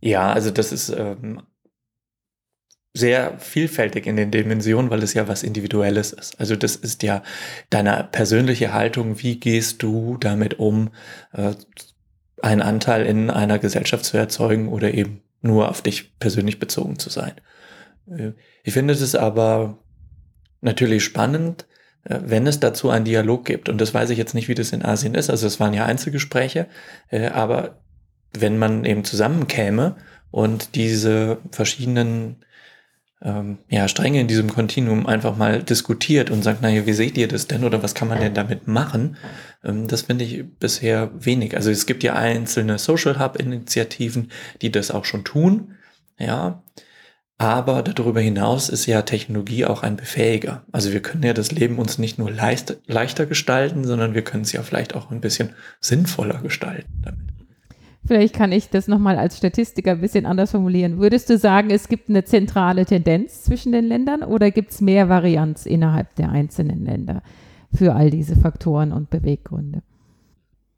Ja, 0.01 0.33
also 0.33 0.51
das 0.51 0.73
ist 0.73 0.89
ähm, 0.89 1.43
sehr 2.97 3.39
vielfältig 3.41 4.07
in 4.07 4.17
den 4.17 4.31
Dimensionen, 4.31 4.89
weil 4.89 5.03
es 5.03 5.15
ja 5.15 5.27
was 5.27 5.43
Individuelles 5.43 6.13
ist. 6.13 6.39
Also 6.39 6.55
das 6.55 6.77
ist 6.77 7.03
ja 7.03 7.25
deine 7.69 8.09
persönliche 8.11 8.73
Haltung, 8.73 9.21
wie 9.21 9.41
gehst 9.41 9.83
du 9.83 10.17
damit 10.19 10.61
um, 10.61 10.91
äh, 11.33 11.55
einen 12.41 12.63
Anteil 12.63 13.05
in 13.05 13.31
einer 13.31 13.59
Gesellschaft 13.59 14.05
zu 14.05 14.17
erzeugen 14.17 14.69
oder 14.69 14.95
eben 14.95 15.23
nur 15.43 15.71
auf 15.71 15.83
dich 15.83 16.17
persönlich 16.21 16.61
bezogen 16.61 16.99
zu 17.01 17.11
sein. 17.11 17.33
Äh, 18.09 18.33
ich 18.63 18.73
finde 18.73 18.95
es 18.95 19.15
aber 19.17 19.79
natürlich 20.61 21.03
spannend, 21.03 21.67
äh, 22.05 22.21
wenn 22.23 22.47
es 22.47 22.61
dazu 22.61 22.91
einen 22.91 23.05
Dialog 23.05 23.45
gibt. 23.45 23.69
Und 23.69 23.81
das 23.81 23.93
weiß 23.93 24.11
ich 24.11 24.19
jetzt 24.19 24.35
nicht, 24.35 24.47
wie 24.47 24.55
das 24.55 24.71
in 24.71 24.85
Asien 24.85 25.17
ist. 25.17 25.31
Also 25.31 25.49
es 25.49 25.59
waren 25.59 25.75
ja 25.75 25.85
Einzelgespräche, 25.85 26.69
aber 27.11 27.81
wenn 28.33 28.57
man 28.59 28.85
eben 28.85 29.05
zusammenkäme 29.05 29.97
und 30.31 30.75
diese 30.75 31.39
verschiedenen 31.51 32.44
ähm, 33.25 33.59
ja, 33.69 33.89
Stränge 33.89 34.21
in 34.21 34.29
diesem 34.29 34.51
Kontinuum 34.51 35.07
einfach 35.07 35.37
mal 35.37 35.63
diskutiert 35.63 36.31
und 36.31 36.43
sagt, 36.43 36.61
naja, 36.61 36.85
wie 36.87 36.93
seht 36.93 37.17
ihr 37.17 37.27
das 37.27 37.47
denn 37.47 37.65
oder 37.65 37.83
was 37.83 37.95
kann 37.95 38.09
man 38.09 38.21
denn 38.21 38.35
damit 38.35 38.69
machen? 38.69 39.17
Ähm, 39.65 39.89
das 39.89 40.03
finde 40.03 40.25
ich 40.25 40.45
bisher 40.59 41.11
wenig. 41.15 41.57
Also 41.57 41.71
es 41.71 41.87
gibt 41.87 42.03
ja 42.03 42.15
einzelne 42.15 42.79
Social 42.79 43.19
Hub-Initiativen, 43.19 44.31
die 44.61 44.71
das 44.71 44.91
auch 44.91 45.07
schon 45.07 45.25
tun, 45.25 45.75
ja. 46.19 46.63
Aber 47.37 47.83
darüber 47.83 48.21
hinaus 48.21 48.69
ist 48.69 48.87
ja 48.87 49.03
Technologie 49.03 49.65
auch 49.65 49.83
ein 49.83 49.97
Befähiger. 49.97 50.65
Also 50.71 50.93
wir 50.93 51.03
können 51.03 51.25
ja 51.25 51.33
das 51.33 51.51
Leben 51.51 51.79
uns 51.79 51.99
nicht 51.99 52.17
nur 52.17 52.31
leicht, 52.31 52.77
leichter 52.87 53.27
gestalten, 53.27 53.85
sondern 53.85 54.15
wir 54.15 54.23
können 54.23 54.45
es 54.45 54.53
ja 54.53 54.63
vielleicht 54.63 54.95
auch 54.95 55.11
ein 55.11 55.21
bisschen 55.21 55.51
sinnvoller 55.81 56.41
gestalten 56.43 57.03
damit. 57.03 57.24
Vielleicht 58.07 58.35
kann 58.35 58.53
ich 58.53 58.69
das 58.69 58.87
nochmal 58.87 59.17
als 59.17 59.39
Statistiker 59.39 59.93
ein 59.93 60.01
bisschen 60.01 60.27
anders 60.27 60.51
formulieren. 60.51 60.99
Würdest 60.99 61.31
du 61.31 61.39
sagen, 61.39 61.71
es 61.71 61.89
gibt 61.89 62.11
eine 62.11 62.25
zentrale 62.25 62.85
Tendenz 62.85 63.45
zwischen 63.45 63.73
den 63.73 63.87
Ländern 63.87 64.23
oder 64.23 64.51
gibt 64.51 64.73
es 64.73 64.81
mehr 64.83 65.09
Varianz 65.09 65.65
innerhalb 65.65 66.15
der 66.17 66.31
einzelnen 66.31 66.85
Länder 66.85 67.23
für 67.73 67.95
all 67.95 68.11
diese 68.11 68.37
Faktoren 68.37 68.93
und 68.93 69.09
Beweggründe? 69.09 69.83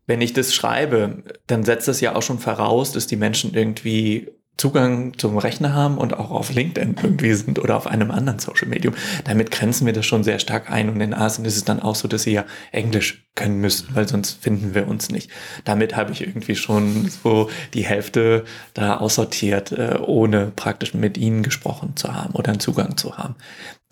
Wenn 0.06 0.20
ich 0.20 0.34
das 0.34 0.54
schreibe, 0.54 1.24
dann 1.48 1.64
setzt 1.64 1.88
das 1.88 2.00
ja 2.00 2.14
auch 2.14 2.22
schon 2.22 2.38
voraus, 2.38 2.92
dass 2.92 3.08
die 3.08 3.16
Menschen 3.16 3.54
irgendwie 3.54 4.28
Zugang 4.56 5.18
zum 5.18 5.36
Rechner 5.36 5.74
haben 5.74 5.98
und 5.98 6.14
auch 6.14 6.30
auf 6.30 6.52
LinkedIn 6.52 6.96
irgendwie 7.02 7.34
sind 7.34 7.58
oder 7.58 7.76
auf 7.76 7.86
einem 7.86 8.10
anderen 8.10 8.38
Social 8.38 8.68
Medium. 8.68 8.94
Damit 9.24 9.50
grenzen 9.50 9.84
wir 9.84 9.92
das 9.92 10.06
schon 10.06 10.24
sehr 10.24 10.38
stark 10.38 10.70
ein. 10.70 10.88
Und 10.88 11.00
in 11.00 11.12
Asien 11.12 11.44
ist 11.44 11.56
es 11.56 11.64
dann 11.64 11.80
auch 11.80 11.94
so, 11.94 12.08
dass 12.08 12.22
sie 12.22 12.32
ja 12.32 12.46
Englisch 12.72 13.26
können 13.34 13.60
müssen, 13.60 13.88
weil 13.94 14.08
sonst 14.08 14.42
finden 14.42 14.74
wir 14.74 14.88
uns 14.88 15.10
nicht. 15.10 15.30
Damit 15.64 15.94
habe 15.94 16.12
ich 16.12 16.22
irgendwie 16.22 16.56
schon 16.56 17.06
so 17.08 17.50
die 17.74 17.84
Hälfte 17.84 18.44
da 18.72 18.96
aussortiert, 18.96 19.72
äh, 19.72 19.98
ohne 20.00 20.52
praktisch 20.56 20.94
mit 20.94 21.18
ihnen 21.18 21.42
gesprochen 21.42 21.94
zu 21.96 22.14
haben 22.14 22.32
oder 22.34 22.50
einen 22.50 22.60
Zugang 22.60 22.96
zu 22.96 23.18
haben. 23.18 23.34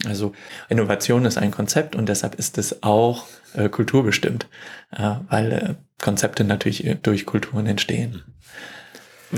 Also 0.06 0.32
Innovation 0.70 1.26
ist 1.26 1.36
ein 1.36 1.50
Konzept 1.50 1.94
und 1.94 2.08
deshalb 2.08 2.36
ist 2.36 2.56
es 2.56 2.82
auch 2.82 3.26
äh, 3.52 3.68
kulturbestimmt, 3.68 4.48
äh, 4.96 5.16
weil 5.28 5.76
Konzepte 6.00 6.42
natürlich 6.44 6.96
durch 7.02 7.26
Kulturen 7.26 7.66
entstehen 7.66 8.22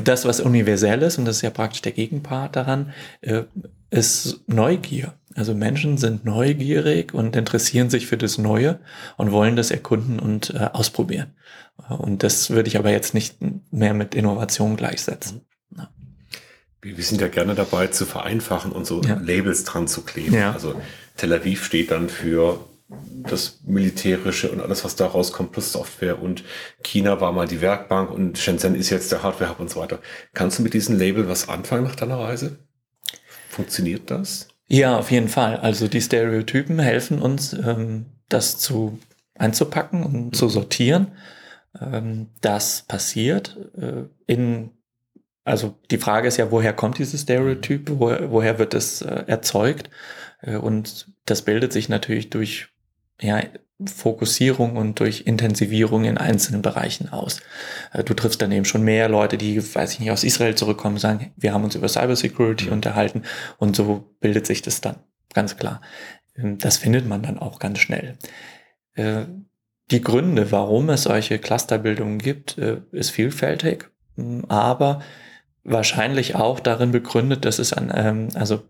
das, 0.04 0.24
was 0.24 0.40
universell 0.40 1.02
ist, 1.02 1.18
und 1.18 1.24
das 1.24 1.36
ist 1.36 1.42
ja 1.42 1.50
praktisch 1.50 1.82
der 1.82 1.92
Gegenpart 1.92 2.56
daran, 2.56 2.92
äh, 3.20 3.42
ist 3.90 4.40
Neugier. 4.46 5.14
Also 5.34 5.54
Menschen 5.54 5.98
sind 5.98 6.24
neugierig 6.24 7.12
und 7.12 7.36
interessieren 7.36 7.90
sich 7.90 8.06
für 8.06 8.16
das 8.16 8.38
Neue 8.38 8.78
und 9.16 9.32
wollen 9.32 9.54
das 9.54 9.70
erkunden 9.70 10.18
und 10.18 10.50
äh, 10.54 10.70
ausprobieren. 10.72 11.34
Und 11.88 12.22
das 12.22 12.50
würde 12.50 12.68
ich 12.68 12.78
aber 12.78 12.90
jetzt 12.90 13.12
nicht 13.12 13.36
mehr 13.70 13.92
mit 13.92 14.14
Innovation 14.14 14.76
gleichsetzen. 14.76 15.42
Ja. 15.76 15.90
Wir 16.80 17.04
sind 17.04 17.20
ja 17.20 17.28
gerne 17.28 17.54
dabei 17.54 17.88
zu 17.88 18.06
vereinfachen 18.06 18.72
und 18.72 18.86
so 18.86 19.02
ja. 19.02 19.20
Labels 19.22 19.64
dran 19.64 19.88
zu 19.88 20.02
kleben. 20.02 20.34
Ja. 20.34 20.52
Also 20.52 20.80
Tel 21.16 21.32
Aviv 21.32 21.64
steht 21.64 21.90
dann 21.90 22.08
für 22.08 22.60
das 23.30 23.60
Militärische 23.64 24.50
und 24.50 24.60
alles, 24.60 24.84
was 24.84 24.96
da 24.96 25.06
rauskommt, 25.06 25.52
plus 25.52 25.72
Software. 25.72 26.22
Und 26.22 26.44
China 26.82 27.20
war 27.20 27.32
mal 27.32 27.46
die 27.46 27.60
Werkbank 27.60 28.10
und 28.10 28.38
Shenzhen 28.38 28.74
ist 28.74 28.90
jetzt 28.90 29.12
der 29.12 29.22
Hardware-Hub 29.22 29.60
und 29.60 29.70
so 29.70 29.80
weiter. 29.80 29.98
Kannst 30.34 30.58
du 30.58 30.62
mit 30.62 30.74
diesem 30.74 30.98
Label 30.98 31.28
was 31.28 31.48
anfangen 31.48 31.84
nach 31.84 31.96
deiner 31.96 32.18
Reise? 32.18 32.58
Funktioniert 33.48 34.10
das? 34.10 34.48
Ja, 34.68 34.98
auf 34.98 35.10
jeden 35.10 35.28
Fall. 35.28 35.56
Also 35.56 35.88
die 35.88 36.00
Stereotypen 36.00 36.78
helfen 36.78 37.20
uns, 37.20 37.52
ähm, 37.52 38.06
das 38.28 38.58
zu 38.58 38.98
einzupacken 39.34 40.02
und 40.02 40.36
zu 40.36 40.48
sortieren. 40.48 41.12
Ähm, 41.80 42.28
das 42.40 42.82
passiert 42.82 43.56
äh, 43.76 44.04
in 44.26 44.70
also 45.46 45.78
die 45.92 45.98
Frage 45.98 46.26
ist 46.26 46.38
ja, 46.38 46.50
woher 46.50 46.72
kommt 46.72 46.98
dieses 46.98 47.22
Stereotyp, 47.22 47.88
woher, 47.88 48.32
woher 48.32 48.58
wird 48.58 48.74
es 48.74 49.00
äh, 49.00 49.24
erzeugt? 49.28 49.90
Äh, 50.42 50.56
und 50.56 51.06
das 51.24 51.42
bildet 51.42 51.72
sich 51.72 51.88
natürlich 51.88 52.30
durch 52.30 52.68
ja, 53.20 53.42
Fokussierung 53.84 54.76
und 54.76 55.00
durch 55.00 55.22
Intensivierung 55.26 56.04
in 56.04 56.16
einzelnen 56.16 56.62
Bereichen 56.62 57.10
aus. 57.12 57.40
Äh, 57.92 58.04
du 58.04 58.14
triffst 58.14 58.40
dann 58.40 58.52
eben 58.52 58.64
schon 58.64 58.82
mehr 58.82 59.08
Leute, 59.08 59.36
die, 59.36 59.62
weiß 59.74 59.92
ich 59.94 60.00
nicht, 60.00 60.10
aus 60.10 60.24
Israel 60.24 60.54
zurückkommen, 60.54 60.98
sagen, 60.98 61.32
wir 61.36 61.52
haben 61.52 61.64
uns 61.64 61.74
über 61.74 61.88
Cybersecurity 61.88 62.70
unterhalten 62.70 63.22
und 63.58 63.76
so 63.76 64.16
bildet 64.20 64.46
sich 64.46 64.62
das 64.62 64.80
dann, 64.80 64.96
ganz 65.34 65.56
klar. 65.56 65.82
Ähm, 66.36 66.58
das 66.58 66.78
findet 66.78 67.06
man 67.06 67.22
dann 67.22 67.38
auch 67.38 67.58
ganz 67.58 67.78
schnell. 67.78 68.16
Äh, 68.94 69.24
die 69.90 70.00
Gründe, 70.00 70.50
warum 70.50 70.88
es 70.88 71.02
solche 71.02 71.38
Clusterbildungen 71.38 72.18
gibt, 72.18 72.56
äh, 72.58 72.78
ist 72.92 73.10
vielfältig, 73.10 73.90
aber 74.48 75.02
wahrscheinlich 75.62 76.34
auch 76.34 76.60
darin 76.60 76.92
begründet, 76.92 77.44
dass 77.44 77.58
es 77.58 77.72
an, 77.72 77.92
ähm, 77.94 78.28
also 78.34 78.62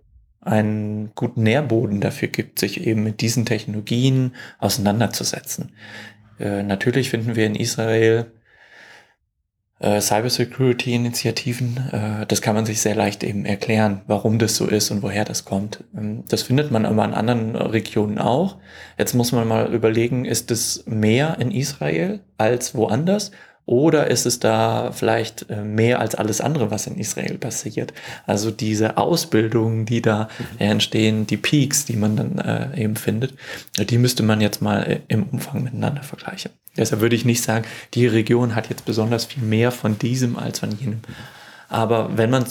einen 0.46 1.12
guten 1.14 1.42
Nährboden 1.42 2.00
dafür 2.00 2.28
gibt, 2.28 2.58
sich 2.58 2.86
eben 2.86 3.02
mit 3.02 3.20
diesen 3.20 3.44
Technologien 3.44 4.34
auseinanderzusetzen. 4.58 5.72
Äh, 6.38 6.62
natürlich 6.62 7.10
finden 7.10 7.36
wir 7.36 7.46
in 7.46 7.54
Israel 7.54 8.26
äh, 9.78 10.00
Cybersecurity-Initiativen. 10.00 11.76
Äh, 11.92 12.26
das 12.26 12.40
kann 12.40 12.54
man 12.54 12.66
sich 12.66 12.80
sehr 12.80 12.94
leicht 12.94 13.22
eben 13.22 13.44
erklären, 13.44 14.02
warum 14.06 14.38
das 14.38 14.56
so 14.56 14.66
ist 14.66 14.90
und 14.90 15.02
woher 15.02 15.24
das 15.24 15.44
kommt. 15.44 15.84
Ähm, 15.96 16.24
das 16.28 16.42
findet 16.42 16.70
man 16.70 16.86
aber 16.86 17.04
in 17.04 17.14
anderen 17.14 17.56
Regionen 17.56 18.18
auch. 18.18 18.56
Jetzt 18.98 19.14
muss 19.14 19.32
man 19.32 19.46
mal 19.46 19.72
überlegen, 19.72 20.24
ist 20.24 20.50
es 20.50 20.84
mehr 20.86 21.36
in 21.40 21.50
Israel 21.50 22.20
als 22.38 22.74
woanders? 22.74 23.32
Oder 23.66 24.08
ist 24.08 24.26
es 24.26 24.38
da 24.38 24.92
vielleicht 24.92 25.50
äh, 25.50 25.62
mehr 25.62 25.98
als 25.98 26.14
alles 26.14 26.40
andere, 26.40 26.70
was 26.70 26.86
in 26.86 26.96
Israel 26.96 27.36
passiert? 27.36 27.92
Also 28.24 28.52
diese 28.52 28.96
Ausbildungen, 28.96 29.86
die 29.86 30.00
da 30.00 30.28
mhm. 30.38 30.58
entstehen, 30.58 31.26
die 31.26 31.36
Peaks, 31.36 31.84
die 31.84 31.96
man 31.96 32.16
dann 32.16 32.38
äh, 32.38 32.80
eben 32.80 32.94
findet, 32.94 33.34
die 33.76 33.98
müsste 33.98 34.22
man 34.22 34.40
jetzt 34.40 34.62
mal 34.62 34.82
äh, 34.84 35.00
im 35.08 35.24
Umfang 35.24 35.64
miteinander 35.64 36.04
vergleichen. 36.04 36.52
Deshalb 36.76 37.00
würde 37.00 37.16
ich 37.16 37.24
nicht 37.24 37.42
sagen, 37.42 37.64
die 37.94 38.06
Region 38.06 38.54
hat 38.54 38.68
jetzt 38.70 38.84
besonders 38.84 39.24
viel 39.24 39.42
mehr 39.42 39.72
von 39.72 39.98
diesem 39.98 40.36
als 40.36 40.60
von 40.60 40.70
jenem. 40.70 41.00
Aber 41.68 42.16
wenn 42.16 42.30
man 42.30 42.46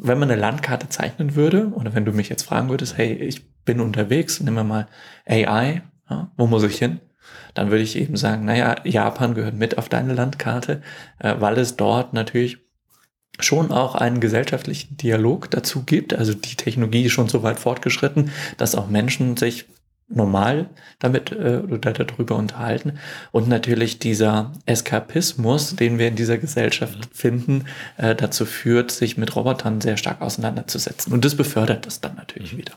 wenn 0.00 0.18
man 0.18 0.30
eine 0.30 0.40
Landkarte 0.40 0.88
zeichnen 0.88 1.34
würde, 1.34 1.72
oder 1.74 1.92
wenn 1.92 2.04
du 2.04 2.12
mich 2.12 2.28
jetzt 2.28 2.44
fragen 2.44 2.68
würdest, 2.68 2.96
hey, 2.96 3.14
ich 3.14 3.44
bin 3.64 3.80
unterwegs, 3.80 4.40
nehmen 4.40 4.56
wir 4.56 4.64
mal 4.64 4.88
AI, 5.26 5.82
ja, 6.08 6.30
wo 6.36 6.46
muss 6.46 6.62
ich 6.62 6.78
hin? 6.78 7.00
Dann 7.54 7.70
würde 7.70 7.82
ich 7.82 7.96
eben 7.96 8.16
sagen, 8.16 8.44
naja, 8.44 8.76
Japan 8.84 9.34
gehört 9.34 9.54
mit 9.54 9.78
auf 9.78 9.88
deine 9.88 10.14
Landkarte, 10.14 10.82
äh, 11.18 11.34
weil 11.38 11.58
es 11.58 11.76
dort 11.76 12.12
natürlich 12.12 12.58
schon 13.40 13.72
auch 13.72 13.94
einen 13.94 14.20
gesellschaftlichen 14.20 14.96
Dialog 14.96 15.50
dazu 15.50 15.84
gibt. 15.84 16.14
Also 16.14 16.34
die 16.34 16.56
Technologie 16.56 17.04
ist 17.04 17.12
schon 17.12 17.28
so 17.28 17.42
weit 17.42 17.58
fortgeschritten, 17.58 18.30
dass 18.56 18.74
auch 18.74 18.88
Menschen 18.88 19.36
sich 19.36 19.66
normal 20.08 20.70
damit 20.98 21.32
äh, 21.32 21.62
oder 21.68 21.92
darüber 21.92 22.36
unterhalten. 22.36 22.98
Und 23.30 23.48
natürlich 23.48 23.98
dieser 23.98 24.52
Eskapismus, 24.66 25.76
den 25.76 25.98
wir 25.98 26.08
in 26.08 26.16
dieser 26.16 26.38
Gesellschaft 26.38 26.98
mhm. 26.98 27.14
finden, 27.14 27.64
äh, 27.98 28.14
dazu 28.14 28.46
führt, 28.46 28.90
sich 28.90 29.18
mit 29.18 29.36
Robotern 29.36 29.80
sehr 29.80 29.96
stark 29.96 30.20
auseinanderzusetzen. 30.22 31.12
Und 31.12 31.24
das 31.24 31.34
befördert 31.34 31.86
das 31.86 32.00
dann 32.00 32.16
natürlich 32.16 32.54
mhm. 32.54 32.58
wieder. 32.58 32.72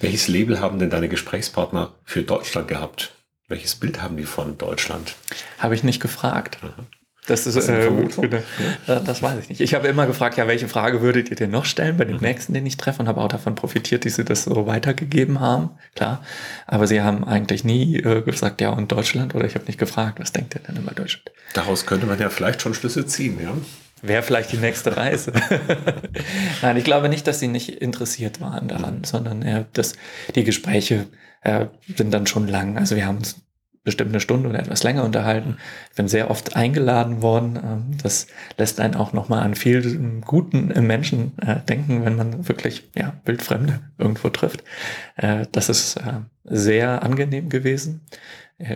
Welches 0.00 0.28
Label 0.28 0.60
haben 0.60 0.78
denn 0.78 0.90
deine 0.90 1.08
Gesprächspartner 1.08 1.94
für 2.04 2.22
Deutschland 2.22 2.68
gehabt? 2.68 3.12
Welches 3.54 3.76
Bild 3.76 4.02
haben 4.02 4.16
die 4.16 4.24
von 4.24 4.58
Deutschland? 4.58 5.14
Habe 5.60 5.76
ich 5.76 5.84
nicht 5.84 6.00
gefragt. 6.00 6.58
Mhm. 6.60 6.86
Das 7.28 7.46
ist, 7.46 7.56
äh, 7.68 7.72
eine, 7.72 8.42
ja. 8.88 8.98
das 8.98 9.22
weiß 9.22 9.38
ich 9.44 9.48
nicht. 9.48 9.60
Ich 9.60 9.74
habe 9.74 9.86
immer 9.86 10.08
gefragt, 10.08 10.36
ja, 10.36 10.48
welche 10.48 10.66
Frage 10.66 11.02
würdet 11.02 11.30
ihr 11.30 11.36
denn 11.36 11.52
noch 11.52 11.64
stellen 11.64 11.96
bei 11.96 12.04
dem 12.04 12.16
mhm. 12.16 12.22
nächsten, 12.22 12.52
den 12.52 12.66
ich 12.66 12.76
treffe 12.78 13.00
und 13.00 13.06
habe 13.06 13.20
auch 13.20 13.28
davon 13.28 13.54
profitiert, 13.54 14.04
dass 14.04 14.16
sie 14.16 14.24
das 14.24 14.42
so 14.42 14.66
weitergegeben 14.66 15.38
haben, 15.38 15.70
klar. 15.94 16.24
Aber 16.66 16.88
sie 16.88 17.00
haben 17.00 17.22
eigentlich 17.22 17.62
nie 17.62 17.98
äh, 17.98 18.22
gesagt, 18.22 18.60
ja, 18.60 18.70
und 18.70 18.90
Deutschland 18.90 19.36
oder 19.36 19.46
ich 19.46 19.54
habe 19.54 19.66
nicht 19.66 19.78
gefragt, 19.78 20.18
was 20.18 20.32
denkt 20.32 20.56
ihr 20.56 20.60
denn 20.60 20.76
über 20.82 20.90
Deutschland? 20.90 21.30
Daraus 21.52 21.86
könnte 21.86 22.06
man 22.06 22.18
ja 22.18 22.30
vielleicht 22.30 22.60
schon 22.60 22.74
Schlüsse 22.74 23.06
ziehen, 23.06 23.38
ja. 23.40 23.52
Wäre 24.02 24.24
vielleicht 24.24 24.50
die 24.50 24.56
nächste 24.56 24.96
Reise. 24.96 25.32
Nein, 26.62 26.76
ich 26.76 26.84
glaube 26.84 27.08
nicht, 27.08 27.28
dass 27.28 27.38
sie 27.38 27.46
nicht 27.46 27.68
interessiert 27.68 28.40
waren 28.40 28.66
daran, 28.66 29.04
sondern 29.04 29.42
eher, 29.42 29.66
dass 29.74 29.94
die 30.34 30.42
Gespräche 30.42 31.06
äh, 31.44 31.66
sind 31.94 32.12
dann 32.12 32.26
schon 32.26 32.48
lang. 32.48 32.78
Also 32.78 32.96
wir 32.96 33.06
haben 33.06 33.18
uns 33.18 33.43
bestimmt 33.84 34.10
eine 34.10 34.20
Stunde 34.20 34.48
oder 34.48 34.58
etwas 34.58 34.82
länger 34.82 35.04
unterhalten. 35.04 35.58
Ich 35.90 35.96
bin 35.96 36.08
sehr 36.08 36.30
oft 36.30 36.56
eingeladen 36.56 37.22
worden. 37.22 37.58
Ähm, 37.62 37.98
das 38.02 38.26
lässt 38.58 38.80
einen 38.80 38.94
auch 38.94 39.12
nochmal 39.12 39.42
an 39.42 39.54
viel 39.54 40.20
Guten 40.24 40.70
im 40.70 40.86
Menschen 40.86 41.38
äh, 41.38 41.60
denken, 41.60 42.04
wenn 42.04 42.16
man 42.16 42.48
wirklich 42.48 42.90
ja, 42.96 43.14
Wildfremde 43.24 43.80
irgendwo 43.98 44.30
trifft. 44.30 44.64
Äh, 45.16 45.46
das 45.52 45.68
ist 45.68 45.96
äh, 45.96 46.22
sehr 46.44 47.02
angenehm 47.02 47.48
gewesen. 47.48 48.00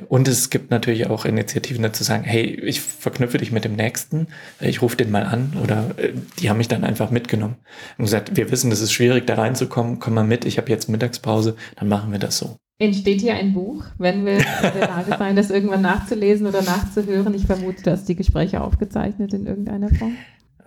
Und 0.08 0.26
es 0.26 0.50
gibt 0.50 0.72
natürlich 0.72 1.06
auch 1.06 1.24
Initiativen 1.24 1.84
dazu 1.84 2.02
sagen, 2.02 2.24
hey, 2.24 2.42
ich 2.42 2.80
verknüpfe 2.80 3.38
dich 3.38 3.52
mit 3.52 3.64
dem 3.64 3.76
Nächsten, 3.76 4.26
ich 4.58 4.82
rufe 4.82 4.96
den 4.96 5.12
mal 5.12 5.22
an 5.22 5.52
oder 5.62 5.94
die 6.40 6.50
haben 6.50 6.58
mich 6.58 6.66
dann 6.66 6.82
einfach 6.82 7.12
mitgenommen 7.12 7.58
und 7.96 8.06
gesagt, 8.06 8.36
wir 8.36 8.50
wissen, 8.50 8.72
es 8.72 8.80
ist 8.80 8.92
schwierig 8.92 9.28
da 9.28 9.36
reinzukommen, 9.36 10.00
komm 10.00 10.14
mal 10.14 10.24
mit, 10.24 10.44
ich 10.46 10.58
habe 10.58 10.68
jetzt 10.68 10.88
Mittagspause, 10.88 11.54
dann 11.76 11.86
machen 11.86 12.10
wir 12.10 12.18
das 12.18 12.38
so. 12.38 12.58
Entsteht 12.78 13.20
hier 13.20 13.34
ein 13.34 13.54
Buch, 13.54 13.84
wenn 13.98 14.24
wir 14.24 14.38
in 14.38 14.44
der 14.62 14.88
Lage 14.88 15.16
sein, 15.18 15.34
das 15.34 15.50
irgendwann 15.50 15.82
nachzulesen 15.82 16.46
oder 16.46 16.62
nachzuhören? 16.62 17.34
Ich 17.34 17.46
vermute, 17.46 17.82
dass 17.82 18.04
die 18.04 18.14
Gespräche 18.14 18.60
aufgezeichnet 18.60 19.34
in 19.34 19.46
irgendeiner 19.46 19.88
Form. 19.90 20.16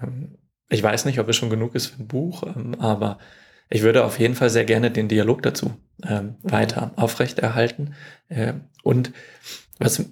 Ähm, 0.01 0.37
ich 0.69 0.83
weiß 0.83 1.05
nicht, 1.05 1.19
ob 1.19 1.29
es 1.29 1.35
schon 1.35 1.49
genug 1.49 1.73
ist 1.73 1.87
für 1.87 2.03
ein 2.03 2.07
Buch, 2.07 2.43
ähm, 2.43 2.75
aber 2.79 3.17
ich 3.69 3.81
würde 3.83 4.03
auf 4.03 4.19
jeden 4.19 4.35
Fall 4.35 4.49
sehr 4.49 4.65
gerne 4.65 4.91
den 4.91 5.07
Dialog 5.07 5.41
dazu 5.41 5.71
ähm, 6.03 6.35
weiter 6.43 6.91
aufrechterhalten. 6.97 7.93
Und 8.83 9.13
was, 9.79 10.03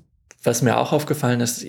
was 0.44 0.62
mir 0.62 0.78
auch 0.78 0.94
aufgefallen 0.94 1.42
ist, 1.42 1.66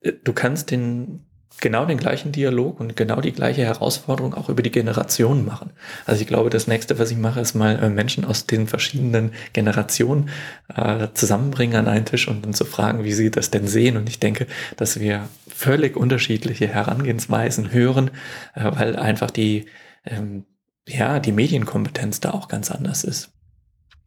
äh, 0.00 0.12
du 0.24 0.32
kannst 0.32 0.70
den 0.70 1.27
genau 1.60 1.84
den 1.84 1.98
gleichen 1.98 2.32
Dialog 2.32 2.80
und 2.80 2.96
genau 2.96 3.20
die 3.20 3.32
gleiche 3.32 3.62
Herausforderung 3.62 4.34
auch 4.34 4.48
über 4.48 4.62
die 4.62 4.70
Generationen 4.70 5.44
machen. 5.44 5.70
Also 6.06 6.20
ich 6.20 6.26
glaube, 6.26 6.50
das 6.50 6.66
nächste, 6.66 6.98
was 6.98 7.10
ich 7.10 7.16
mache, 7.16 7.40
ist 7.40 7.54
mal 7.54 7.78
äh, 7.82 7.88
Menschen 7.88 8.24
aus 8.24 8.46
den 8.46 8.66
verschiedenen 8.66 9.32
Generationen 9.52 10.30
äh, 10.74 11.08
zusammenbringen 11.14 11.76
an 11.76 11.88
einen 11.88 12.04
Tisch 12.04 12.28
und 12.28 12.44
dann 12.44 12.54
zu 12.54 12.64
fragen, 12.64 13.04
wie 13.04 13.12
sie 13.12 13.30
das 13.30 13.50
denn 13.50 13.66
sehen. 13.66 13.96
Und 13.96 14.08
ich 14.08 14.20
denke, 14.20 14.46
dass 14.76 15.00
wir 15.00 15.28
völlig 15.48 15.96
unterschiedliche 15.96 16.68
Herangehensweisen 16.68 17.72
hören, 17.72 18.10
äh, 18.54 18.70
weil 18.74 18.96
einfach 18.96 19.30
die, 19.30 19.66
ähm, 20.04 20.44
ja, 20.86 21.18
die 21.18 21.32
Medienkompetenz 21.32 22.20
da 22.20 22.30
auch 22.30 22.48
ganz 22.48 22.70
anders 22.70 23.04
ist. 23.04 23.30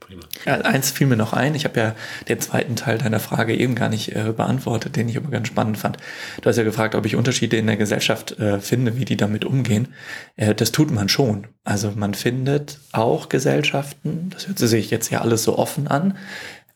Prima. 0.02 0.24
Ja, 0.46 0.56
eins 0.62 0.92
fiel 0.92 1.08
mir 1.08 1.16
noch 1.16 1.32
ein. 1.32 1.56
Ich 1.56 1.64
habe 1.64 1.80
ja 1.80 1.96
den 2.28 2.42
zweiten 2.42 2.76
Teil 2.76 2.98
deiner 2.98 3.20
Frage 3.20 3.56
eben 3.56 3.76
gar 3.76 3.88
nicht 3.88 4.14
äh, 4.16 4.34
beantwortet, 4.36 4.96
den 4.96 5.08
ich 5.08 5.16
aber 5.16 5.30
ganz 5.30 5.48
spannend 5.48 5.78
fand. 5.78 5.98
Du 6.42 6.50
hast 6.50 6.58
ja 6.58 6.64
gefragt, 6.64 6.96
ob 6.96 7.06
ich 7.06 7.16
Unterschiede 7.16 7.56
in 7.56 7.68
der 7.68 7.78
Gesellschaft 7.78 8.38
äh, 8.40 8.60
finde, 8.60 8.98
wie 8.98 9.06
die 9.06 9.16
damit 9.16 9.46
umgehen. 9.46 9.90
Äh, 10.36 10.56
das 10.56 10.72
tut 10.72 10.92
man 10.92 11.08
schon. 11.08 11.48
Also 11.64 11.94
man 11.96 12.16
findet 12.16 12.80
auch 12.92 13.30
Gesellschaften, 13.30 14.32
das 14.32 14.48
hört 14.48 14.60
sich 14.60 14.90
jetzt 14.90 15.12
ja 15.12 15.22
alles 15.22 15.44
so 15.44 15.58
offen 15.58 15.88
an. 15.88 16.18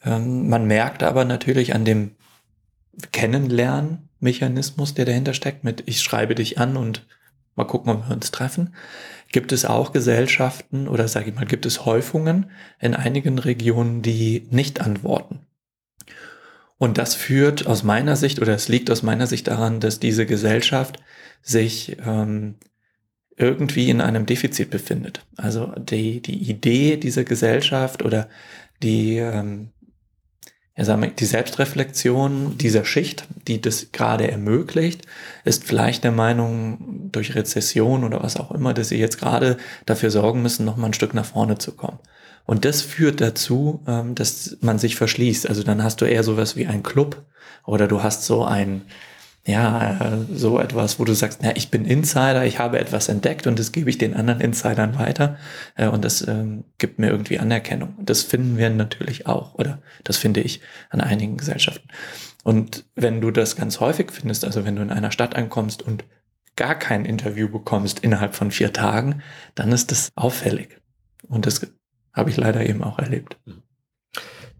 Ähm, 0.06 0.48
man 0.48 0.66
merkt 0.66 1.02
aber 1.02 1.26
natürlich 1.26 1.74
an 1.74 1.84
dem 1.84 2.12
Kennenlernmechanismus, 3.12 4.94
der 4.94 5.06
dahinter 5.06 5.34
steckt, 5.34 5.64
mit 5.64 5.84
ich 5.88 6.02
schreibe 6.02 6.36
dich 6.36 6.60
an 6.60 6.78
und 6.78 7.06
mal 7.56 7.66
gucken, 7.66 7.92
ob 7.92 8.08
wir 8.08 8.16
uns 8.16 8.32
treffen 8.32 8.74
gibt 9.36 9.52
es 9.52 9.66
auch 9.66 9.92
Gesellschaften 9.92 10.88
oder 10.88 11.10
sage 11.10 11.30
ich 11.30 11.36
mal, 11.36 11.46
gibt 11.46 11.66
es 11.66 11.86
Häufungen 11.86 12.50
in 12.80 12.96
einigen 12.96 13.38
Regionen, 13.38 14.02
die 14.02 14.48
nicht 14.50 14.80
antworten. 14.80 15.42
Und 16.78 16.98
das 16.98 17.16
führt 17.16 17.68
aus 17.68 17.84
meiner 17.84 18.16
Sicht 18.16 18.42
oder 18.42 18.54
es 18.54 18.70
liegt 18.70 18.90
aus 18.90 19.04
meiner 19.04 19.28
Sicht 19.28 19.48
daran, 19.48 19.82
dass 19.82 20.00
diese 20.00 20.26
Gesellschaft 20.26 21.04
sich 21.42 21.98
ähm, 22.06 22.56
irgendwie 23.36 23.90
in 23.90 24.00
einem 24.00 24.26
Defizit 24.26 24.70
befindet. 24.70 25.26
Also 25.36 25.74
die, 25.78 26.22
die 26.22 26.50
Idee 26.50 26.96
dieser 26.96 27.26
Gesellschaft 27.26 28.04
oder 28.04 28.30
die, 28.84 29.18
ähm, 29.18 29.72
ja, 30.78 30.84
sagen 30.84 31.02
wir, 31.02 31.10
die 31.10 31.26
Selbstreflexion 31.26 32.58
dieser 32.58 32.84
Schicht, 32.84 33.28
die 33.48 33.62
das 33.62 33.92
gerade 33.94 34.30
ermöglicht, 34.30 35.04
ist 35.46 35.64
vielleicht 35.64 36.04
der 36.04 36.12
Meinung, 36.12 37.10
durch 37.12 37.34
Rezession 37.36 38.04
oder 38.04 38.22
was 38.22 38.36
auch 38.36 38.52
immer, 38.52 38.74
dass 38.74 38.90
sie 38.90 38.98
jetzt 38.98 39.20
gerade 39.20 39.58
dafür 39.86 40.12
sorgen 40.12 40.42
müssen, 40.42 40.66
noch 40.66 40.76
mal 40.76 40.88
ein 40.88 40.94
Stück 40.94 41.14
nach 41.14 41.26
vorne 41.26 41.58
zu 41.58 41.72
kommen. 41.72 42.00
Und 42.46 42.66
das 42.66 42.82
führt 42.82 43.22
dazu, 43.22 43.84
ähm, 43.88 44.16
dass 44.16 44.58
man 44.62 44.78
sich 44.78 44.98
verschließt. 44.98 45.48
Also 45.48 45.64
dann 45.64 45.82
hast 45.82 46.02
du 46.02 46.06
eher 46.06 46.24
sowas 46.24 46.56
wie 46.58 46.68
ein 46.68 46.84
Club 46.84 47.26
oder 47.66 47.88
du 47.88 48.04
hast 48.04 48.26
so 48.26 48.44
ein, 48.44 48.82
ja, 49.48 50.26
so 50.34 50.60
etwas, 50.60 51.00
wo 51.00 51.06
du 51.06 51.14
sagst, 51.14 51.40
na, 51.44 51.56
ich 51.56 51.70
bin 51.70 51.86
Insider, 51.86 52.46
ich 52.46 52.58
habe 52.58 52.80
etwas 52.80 53.10
entdeckt 53.10 53.46
und 53.46 53.60
das 53.60 53.72
gebe 53.72 53.90
ich 53.92 54.00
den 54.00 54.16
anderen 54.16 54.42
Insidern 54.42 54.98
weiter 54.98 55.38
äh, 55.76 55.88
und 55.88 56.04
das 56.04 56.28
ähm, 56.28 56.64
gibt 56.80 56.98
mir 56.98 57.12
irgendwie 57.12 57.38
Anerkennung. 57.38 57.94
Das 58.00 58.24
finden 58.24 58.58
wir 58.58 58.72
natürlich 58.72 59.28
auch, 59.28 59.54
oder 59.54 59.82
das 60.04 60.18
finde 60.18 60.42
ich 60.42 60.62
an 60.90 61.00
einigen 61.00 61.38
Gesellschaften. 61.38 61.88
Und 62.44 62.86
wenn 62.96 63.22
du 63.22 63.30
das 63.30 63.56
ganz 63.56 63.80
häufig 63.80 64.12
findest, 64.12 64.46
also 64.46 64.66
wenn 64.66 64.76
du 64.76 64.82
in 64.82 64.92
einer 64.92 65.12
Stadt 65.12 65.36
ankommst 65.36 65.84
und 65.84 66.06
gar 66.56 66.74
kein 66.74 67.06
Interview 67.06 67.48
bekommst 67.48 68.00
innerhalb 68.00 68.34
von 68.34 68.50
vier 68.50 68.74
Tagen, 68.74 69.22
dann 69.54 69.72
ist 69.72 69.92
das 69.92 70.10
auffällig. 70.16 70.82
Und 71.28 71.46
das 71.46 71.68
habe 72.14 72.30
ich 72.32 72.38
leider 72.38 72.66
eben 72.66 72.84
auch 72.84 72.98
erlebt. 72.98 73.38
Mhm. 73.46 73.62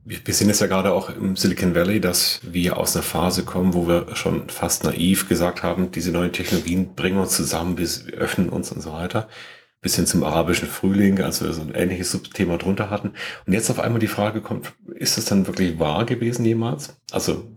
Wir, 0.08 0.36
sind 0.36 0.50
jetzt 0.50 0.62
ja 0.62 0.68
gerade 0.68 0.94
auch 0.94 1.10
im 1.10 1.36
Silicon 1.36 1.74
Valley, 1.74 2.00
dass 2.00 2.40
wir 2.44 2.78
aus 2.78 2.96
einer 2.96 3.02
Phase 3.02 3.44
kommen, 3.44 3.74
wo 3.74 3.88
wir 3.88 4.16
schon 4.16 4.50
fast 4.50 4.84
naiv 4.84 5.28
gesagt 5.28 5.64
haben, 5.64 5.90
diese 5.90 6.12
neuen 6.12 6.32
Technologien 6.32 6.94
bringen 6.94 7.18
uns 7.18 7.36
zusammen, 7.36 7.80
wir 7.80 7.88
öffnen 8.14 8.50
uns 8.50 8.72
und 8.72 8.82
so 8.82 8.94
weiter. 8.94 9.28
Bis 9.82 9.96
hin 9.96 10.06
zum 10.06 10.24
arabischen 10.24 10.68
Frühling, 10.68 11.22
als 11.22 11.44
wir 11.44 11.52
so 11.54 11.62
ein 11.62 11.74
ähnliches 11.74 12.12
Subthema 12.12 12.58
drunter 12.58 12.92
hatten. 12.92 13.14
Und 13.48 13.54
jetzt 13.54 13.72
auf 13.72 13.80
einmal 13.80 14.00
die 14.00 14.08
Frage 14.08 14.42
kommt, 14.42 14.74
ist 14.94 15.18
das 15.18 15.26
dann 15.26 15.48
wirklich 15.48 15.80
wahr 15.80 16.06
gewesen 16.06 16.46
jemals? 16.46 16.96
Also 17.12 17.52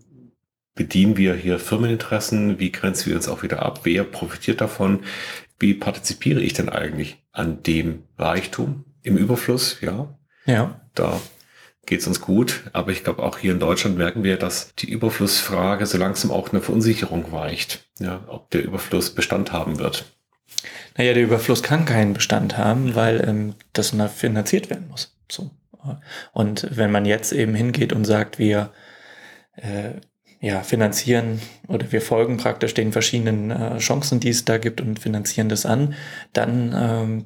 bedienen 0.74 1.18
wir 1.18 1.34
hier 1.34 1.58
Firmeninteressen? 1.58 2.58
Wie 2.58 2.72
grenzen 2.72 3.10
wir 3.10 3.16
uns 3.16 3.28
auch 3.28 3.42
wieder 3.42 3.60
ab? 3.60 3.80
Wer 3.82 4.04
profitiert 4.04 4.62
davon? 4.62 5.00
Wie 5.58 5.74
partizipiere 5.74 6.40
ich 6.40 6.54
denn 6.54 6.70
eigentlich 6.70 7.22
an 7.30 7.62
dem 7.62 8.04
Reichtum? 8.16 8.84
Im 9.02 9.18
Überfluss, 9.18 9.82
ja. 9.82 10.18
Ja. 10.46 10.80
Da 10.94 11.20
geht 11.88 12.00
es 12.00 12.06
uns 12.06 12.20
gut. 12.20 12.64
Aber 12.72 12.92
ich 12.92 13.02
glaube, 13.02 13.22
auch 13.22 13.38
hier 13.38 13.52
in 13.52 13.58
Deutschland 13.58 13.98
merken 13.98 14.22
wir, 14.22 14.36
dass 14.36 14.74
die 14.76 14.90
Überflussfrage 14.90 15.86
so 15.86 15.98
langsam 15.98 16.30
auch 16.30 16.50
eine 16.50 16.60
Verunsicherung 16.60 17.32
weicht, 17.32 17.88
ja, 17.98 18.22
ob 18.28 18.50
der 18.50 18.62
Überfluss 18.62 19.14
Bestand 19.14 19.52
haben 19.52 19.78
wird. 19.78 20.04
Naja, 20.96 21.14
der 21.14 21.22
Überfluss 21.22 21.62
kann 21.62 21.84
keinen 21.84 22.14
Bestand 22.14 22.56
haben, 22.56 22.94
weil 22.94 23.26
ähm, 23.26 23.54
das 23.72 23.94
finanziert 24.14 24.70
werden 24.70 24.88
muss. 24.88 25.16
So. 25.30 25.50
Und 26.32 26.68
wenn 26.70 26.90
man 26.90 27.06
jetzt 27.06 27.32
eben 27.32 27.54
hingeht 27.54 27.92
und 27.92 28.04
sagt, 28.04 28.38
wir 28.38 28.72
äh, 29.56 29.92
ja, 30.40 30.62
finanzieren 30.62 31.40
oder 31.66 31.90
wir 31.90 32.02
folgen 32.02 32.36
praktisch 32.36 32.74
den 32.74 32.92
verschiedenen 32.92 33.50
äh, 33.50 33.78
Chancen, 33.78 34.20
die 34.20 34.28
es 34.28 34.44
da 34.44 34.58
gibt 34.58 34.80
und 34.80 34.98
finanzieren 34.98 35.48
das 35.48 35.66
an, 35.66 35.94
dann 36.32 36.74
ähm, 36.76 37.24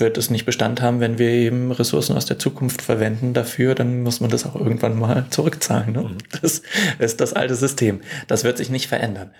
wird 0.00 0.18
es 0.18 0.30
nicht 0.30 0.44
Bestand 0.46 0.80
haben, 0.82 1.00
wenn 1.00 1.18
wir 1.18 1.28
eben 1.28 1.72
Ressourcen 1.72 2.16
aus 2.16 2.26
der 2.26 2.38
Zukunft 2.38 2.82
verwenden 2.82 3.34
dafür, 3.34 3.74
dann 3.74 4.02
muss 4.02 4.20
man 4.20 4.30
das 4.30 4.46
auch 4.46 4.56
irgendwann 4.56 4.98
mal 4.98 5.26
zurückzahlen. 5.30 5.92
Ne? 5.92 6.02
Mhm. 6.02 6.18
Das 6.40 6.62
ist 6.98 7.20
das 7.20 7.32
alte 7.32 7.54
System. 7.54 8.00
Das 8.26 8.44
wird 8.44 8.58
sich 8.58 8.70
nicht 8.70 8.88
verändern. 8.88 9.30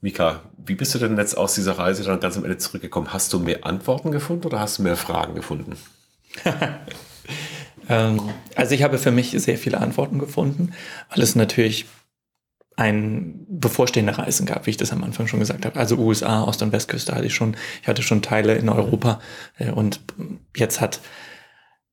Mika, 0.00 0.42
wie 0.56 0.74
bist 0.74 0.94
du 0.94 0.98
denn 0.98 1.16
jetzt 1.16 1.36
aus 1.36 1.54
dieser 1.54 1.78
Reise 1.78 2.02
dann 2.02 2.18
ganz 2.18 2.36
am 2.36 2.44
Ende 2.44 2.58
zurückgekommen? 2.58 3.12
Hast 3.12 3.32
du 3.32 3.38
mehr 3.38 3.64
Antworten 3.64 4.10
gefunden 4.10 4.46
oder 4.46 4.58
hast 4.58 4.78
du 4.78 4.82
mehr 4.82 4.96
Fragen 4.96 5.36
gefunden? 5.36 5.76
ähm, 7.88 8.20
also 8.56 8.74
ich 8.74 8.82
habe 8.82 8.98
für 8.98 9.12
mich 9.12 9.30
sehr 9.30 9.58
viele 9.58 9.80
Antworten 9.80 10.18
gefunden, 10.18 10.72
weil 11.10 11.22
es 11.22 11.36
natürlich 11.36 11.86
ein 12.76 13.46
bevorstehende 13.48 14.16
Reisen 14.16 14.46
gab, 14.46 14.66
wie 14.66 14.70
ich 14.70 14.76
das 14.76 14.92
am 14.92 15.04
Anfang 15.04 15.26
schon 15.26 15.40
gesagt 15.40 15.66
habe. 15.66 15.78
Also 15.78 15.96
USA, 15.96 16.44
Ost- 16.44 16.62
und 16.62 16.72
Westküste 16.72 17.14
hatte 17.14 17.26
ich 17.26 17.34
schon. 17.34 17.56
Ich 17.82 17.88
hatte 17.88 18.02
schon 18.02 18.22
Teile 18.22 18.54
in 18.54 18.68
Europa 18.68 19.20
äh, 19.58 19.70
und 19.70 20.00
jetzt 20.56 20.80
hat 20.80 21.00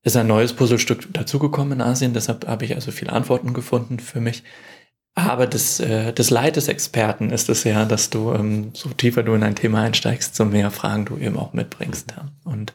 ist 0.01 0.15
ein 0.15 0.27
neues 0.27 0.53
Puzzlestück 0.53 1.13
dazugekommen 1.13 1.73
in 1.73 1.81
Asien. 1.81 2.13
Deshalb 2.13 2.47
habe 2.47 2.63
ich 2.65 2.75
also 2.75 2.91
viele 2.91 3.11
Antworten 3.11 3.53
gefunden 3.53 3.99
für 3.99 4.21
mich. 4.21 4.43
Aber 5.15 5.47
das, 5.47 5.79
äh, 5.81 6.13
das 6.13 6.29
Leid 6.29 6.55
des 6.55 6.69
Experten 6.69 7.31
ist 7.31 7.49
es 7.49 7.65
ja, 7.65 7.83
dass 7.83 8.09
du, 8.09 8.31
ähm, 8.33 8.71
so 8.73 8.89
tiefer 8.89 9.23
du 9.23 9.33
in 9.33 9.43
ein 9.43 9.55
Thema 9.55 9.81
einsteigst, 9.81 10.35
so 10.35 10.45
mehr 10.45 10.71
Fragen 10.71 11.05
du 11.05 11.17
eben 11.17 11.37
auch 11.37 11.51
mitbringst. 11.51 12.11
Ja. 12.15 12.29
Und 12.45 12.73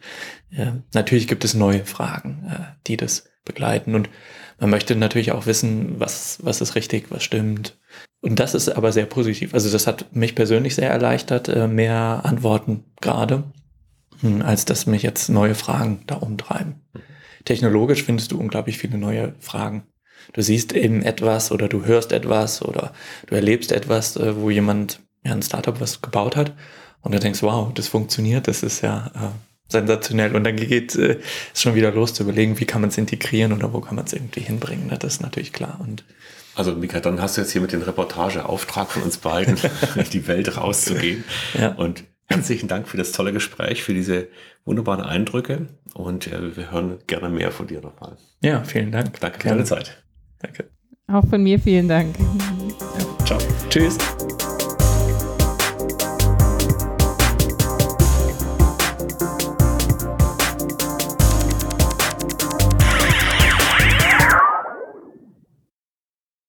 äh, 0.51 0.73
natürlich 0.93 1.27
gibt 1.27 1.45
es 1.45 1.55
neue 1.55 1.87
Fragen, 1.87 2.47
äh, 2.51 2.75
die 2.87 2.99
das 2.99 3.25
begleiten. 3.47 3.95
Und 3.95 4.11
man 4.59 4.71
möchte 4.71 4.95
natürlich 4.95 5.33
auch 5.33 5.47
wissen, 5.47 5.99
was, 5.99 6.39
was 6.43 6.61
ist 6.61 6.75
richtig, 6.75 7.07
was 7.11 7.25
stimmt. 7.25 7.79
Und 8.25 8.41
das 8.41 8.55
ist 8.55 8.71
aber 8.71 8.91
sehr 8.91 9.05
positiv. 9.05 9.53
Also 9.53 9.71
das 9.71 9.87
hat 9.87 10.07
mich 10.17 10.35
persönlich 10.35 10.75
sehr 10.75 10.89
erleichtert, 10.89 11.49
äh, 11.49 11.69
mehr 11.69 12.23
Antworten 12.25 12.85
gerade, 13.03 13.45
hm, 14.21 14.41
als 14.41 14.65
dass 14.65 14.87
mich 14.87 15.03
jetzt 15.03 15.29
neue 15.29 15.55
Fragen 15.55 16.05
da 16.07 16.15
umtreiben. 16.15 16.77
Technologisch 17.45 18.03
findest 18.03 18.33
du 18.33 18.41
unglaublich 18.41 18.79
viele 18.79 18.97
neue 18.97 19.35
Fragen. 19.41 19.83
Du 20.33 20.41
siehst 20.41 20.73
eben 20.73 21.03
etwas 21.03 21.53
oder 21.53 21.69
du 21.69 21.85
hörst 21.85 22.13
etwas 22.13 22.63
oder 22.63 22.95
du 23.27 23.35
erlebst 23.35 23.73
etwas, 23.73 24.17
äh, 24.17 24.41
wo 24.41 24.49
jemand, 24.49 25.01
ja, 25.23 25.33
ein 25.33 25.43
Startup 25.43 25.79
was 25.79 26.01
gebaut 26.01 26.35
hat 26.35 26.55
und 27.03 27.13
du 27.13 27.21
denkst, 27.21 27.43
wow, 27.43 27.75
das 27.75 27.89
funktioniert, 27.89 28.49
das 28.49 28.63
ist 28.63 28.81
ja 28.81 29.11
äh, 29.15 29.71
sensationell. 29.71 30.35
Und 30.35 30.45
dann 30.45 30.57
geht 30.57 30.97
äh, 30.97 31.19
es 31.53 31.61
schon 31.61 31.75
wieder 31.75 31.93
los 31.93 32.15
zu 32.15 32.23
überlegen, 32.23 32.59
wie 32.59 32.65
kann 32.65 32.81
man 32.81 32.89
es 32.89 32.97
integrieren 32.97 33.53
oder 33.53 33.75
wo 33.75 33.81
kann 33.81 33.97
man 33.97 34.07
es 34.07 34.15
irgendwie 34.15 34.41
hinbringen. 34.41 34.87
Ne? 34.87 34.97
Das 34.99 35.17
ist 35.17 35.21
natürlich 35.21 35.53
klar. 35.53 35.79
Und 35.79 36.05
also 36.55 36.73
Mika, 36.75 37.01
dann 37.01 37.21
hast 37.21 37.37
du 37.37 37.41
jetzt 37.41 37.51
hier 37.53 37.61
mit 37.61 37.73
dem 37.73 37.83
Reportageauftrag 37.83 38.91
von 38.91 39.03
uns 39.03 39.19
beiden, 39.19 39.57
in 39.97 40.05
die 40.13 40.27
Welt 40.27 40.57
rauszugehen. 40.57 41.25
Ja. 41.59 41.75
Und 41.75 42.05
herzlichen 42.27 42.69
Dank 42.69 42.89
für 42.89 42.97
das 42.97 43.13
tolle 43.13 43.33
Gespräch, 43.33 43.83
für 43.83 43.95
diese 43.95 44.29
wunderbaren 44.65 45.03
Eindrücke. 45.03 45.69
Und 45.95 46.27
äh, 46.27 46.57
wir 46.57 46.71
hören 46.71 46.99
gerne 47.07 47.29
mehr 47.29 47.51
von 47.51 47.67
dir 47.67 47.81
nochmal. 47.81 48.17
Ja, 48.43 48.63
vielen 48.65 48.93
Dank. 48.93 49.19
Danke 49.21 49.41
für 49.41 49.49
deine 49.49 49.65
Zeit. 49.65 50.03
Danke. 50.41 50.71
Auch 51.07 51.27
von 51.29 51.43
mir 51.43 51.59
vielen 51.59 51.89
Dank. 51.89 52.17
Ja, 52.19 53.27
ciao. 53.27 53.39
Tschüss. 53.69 53.99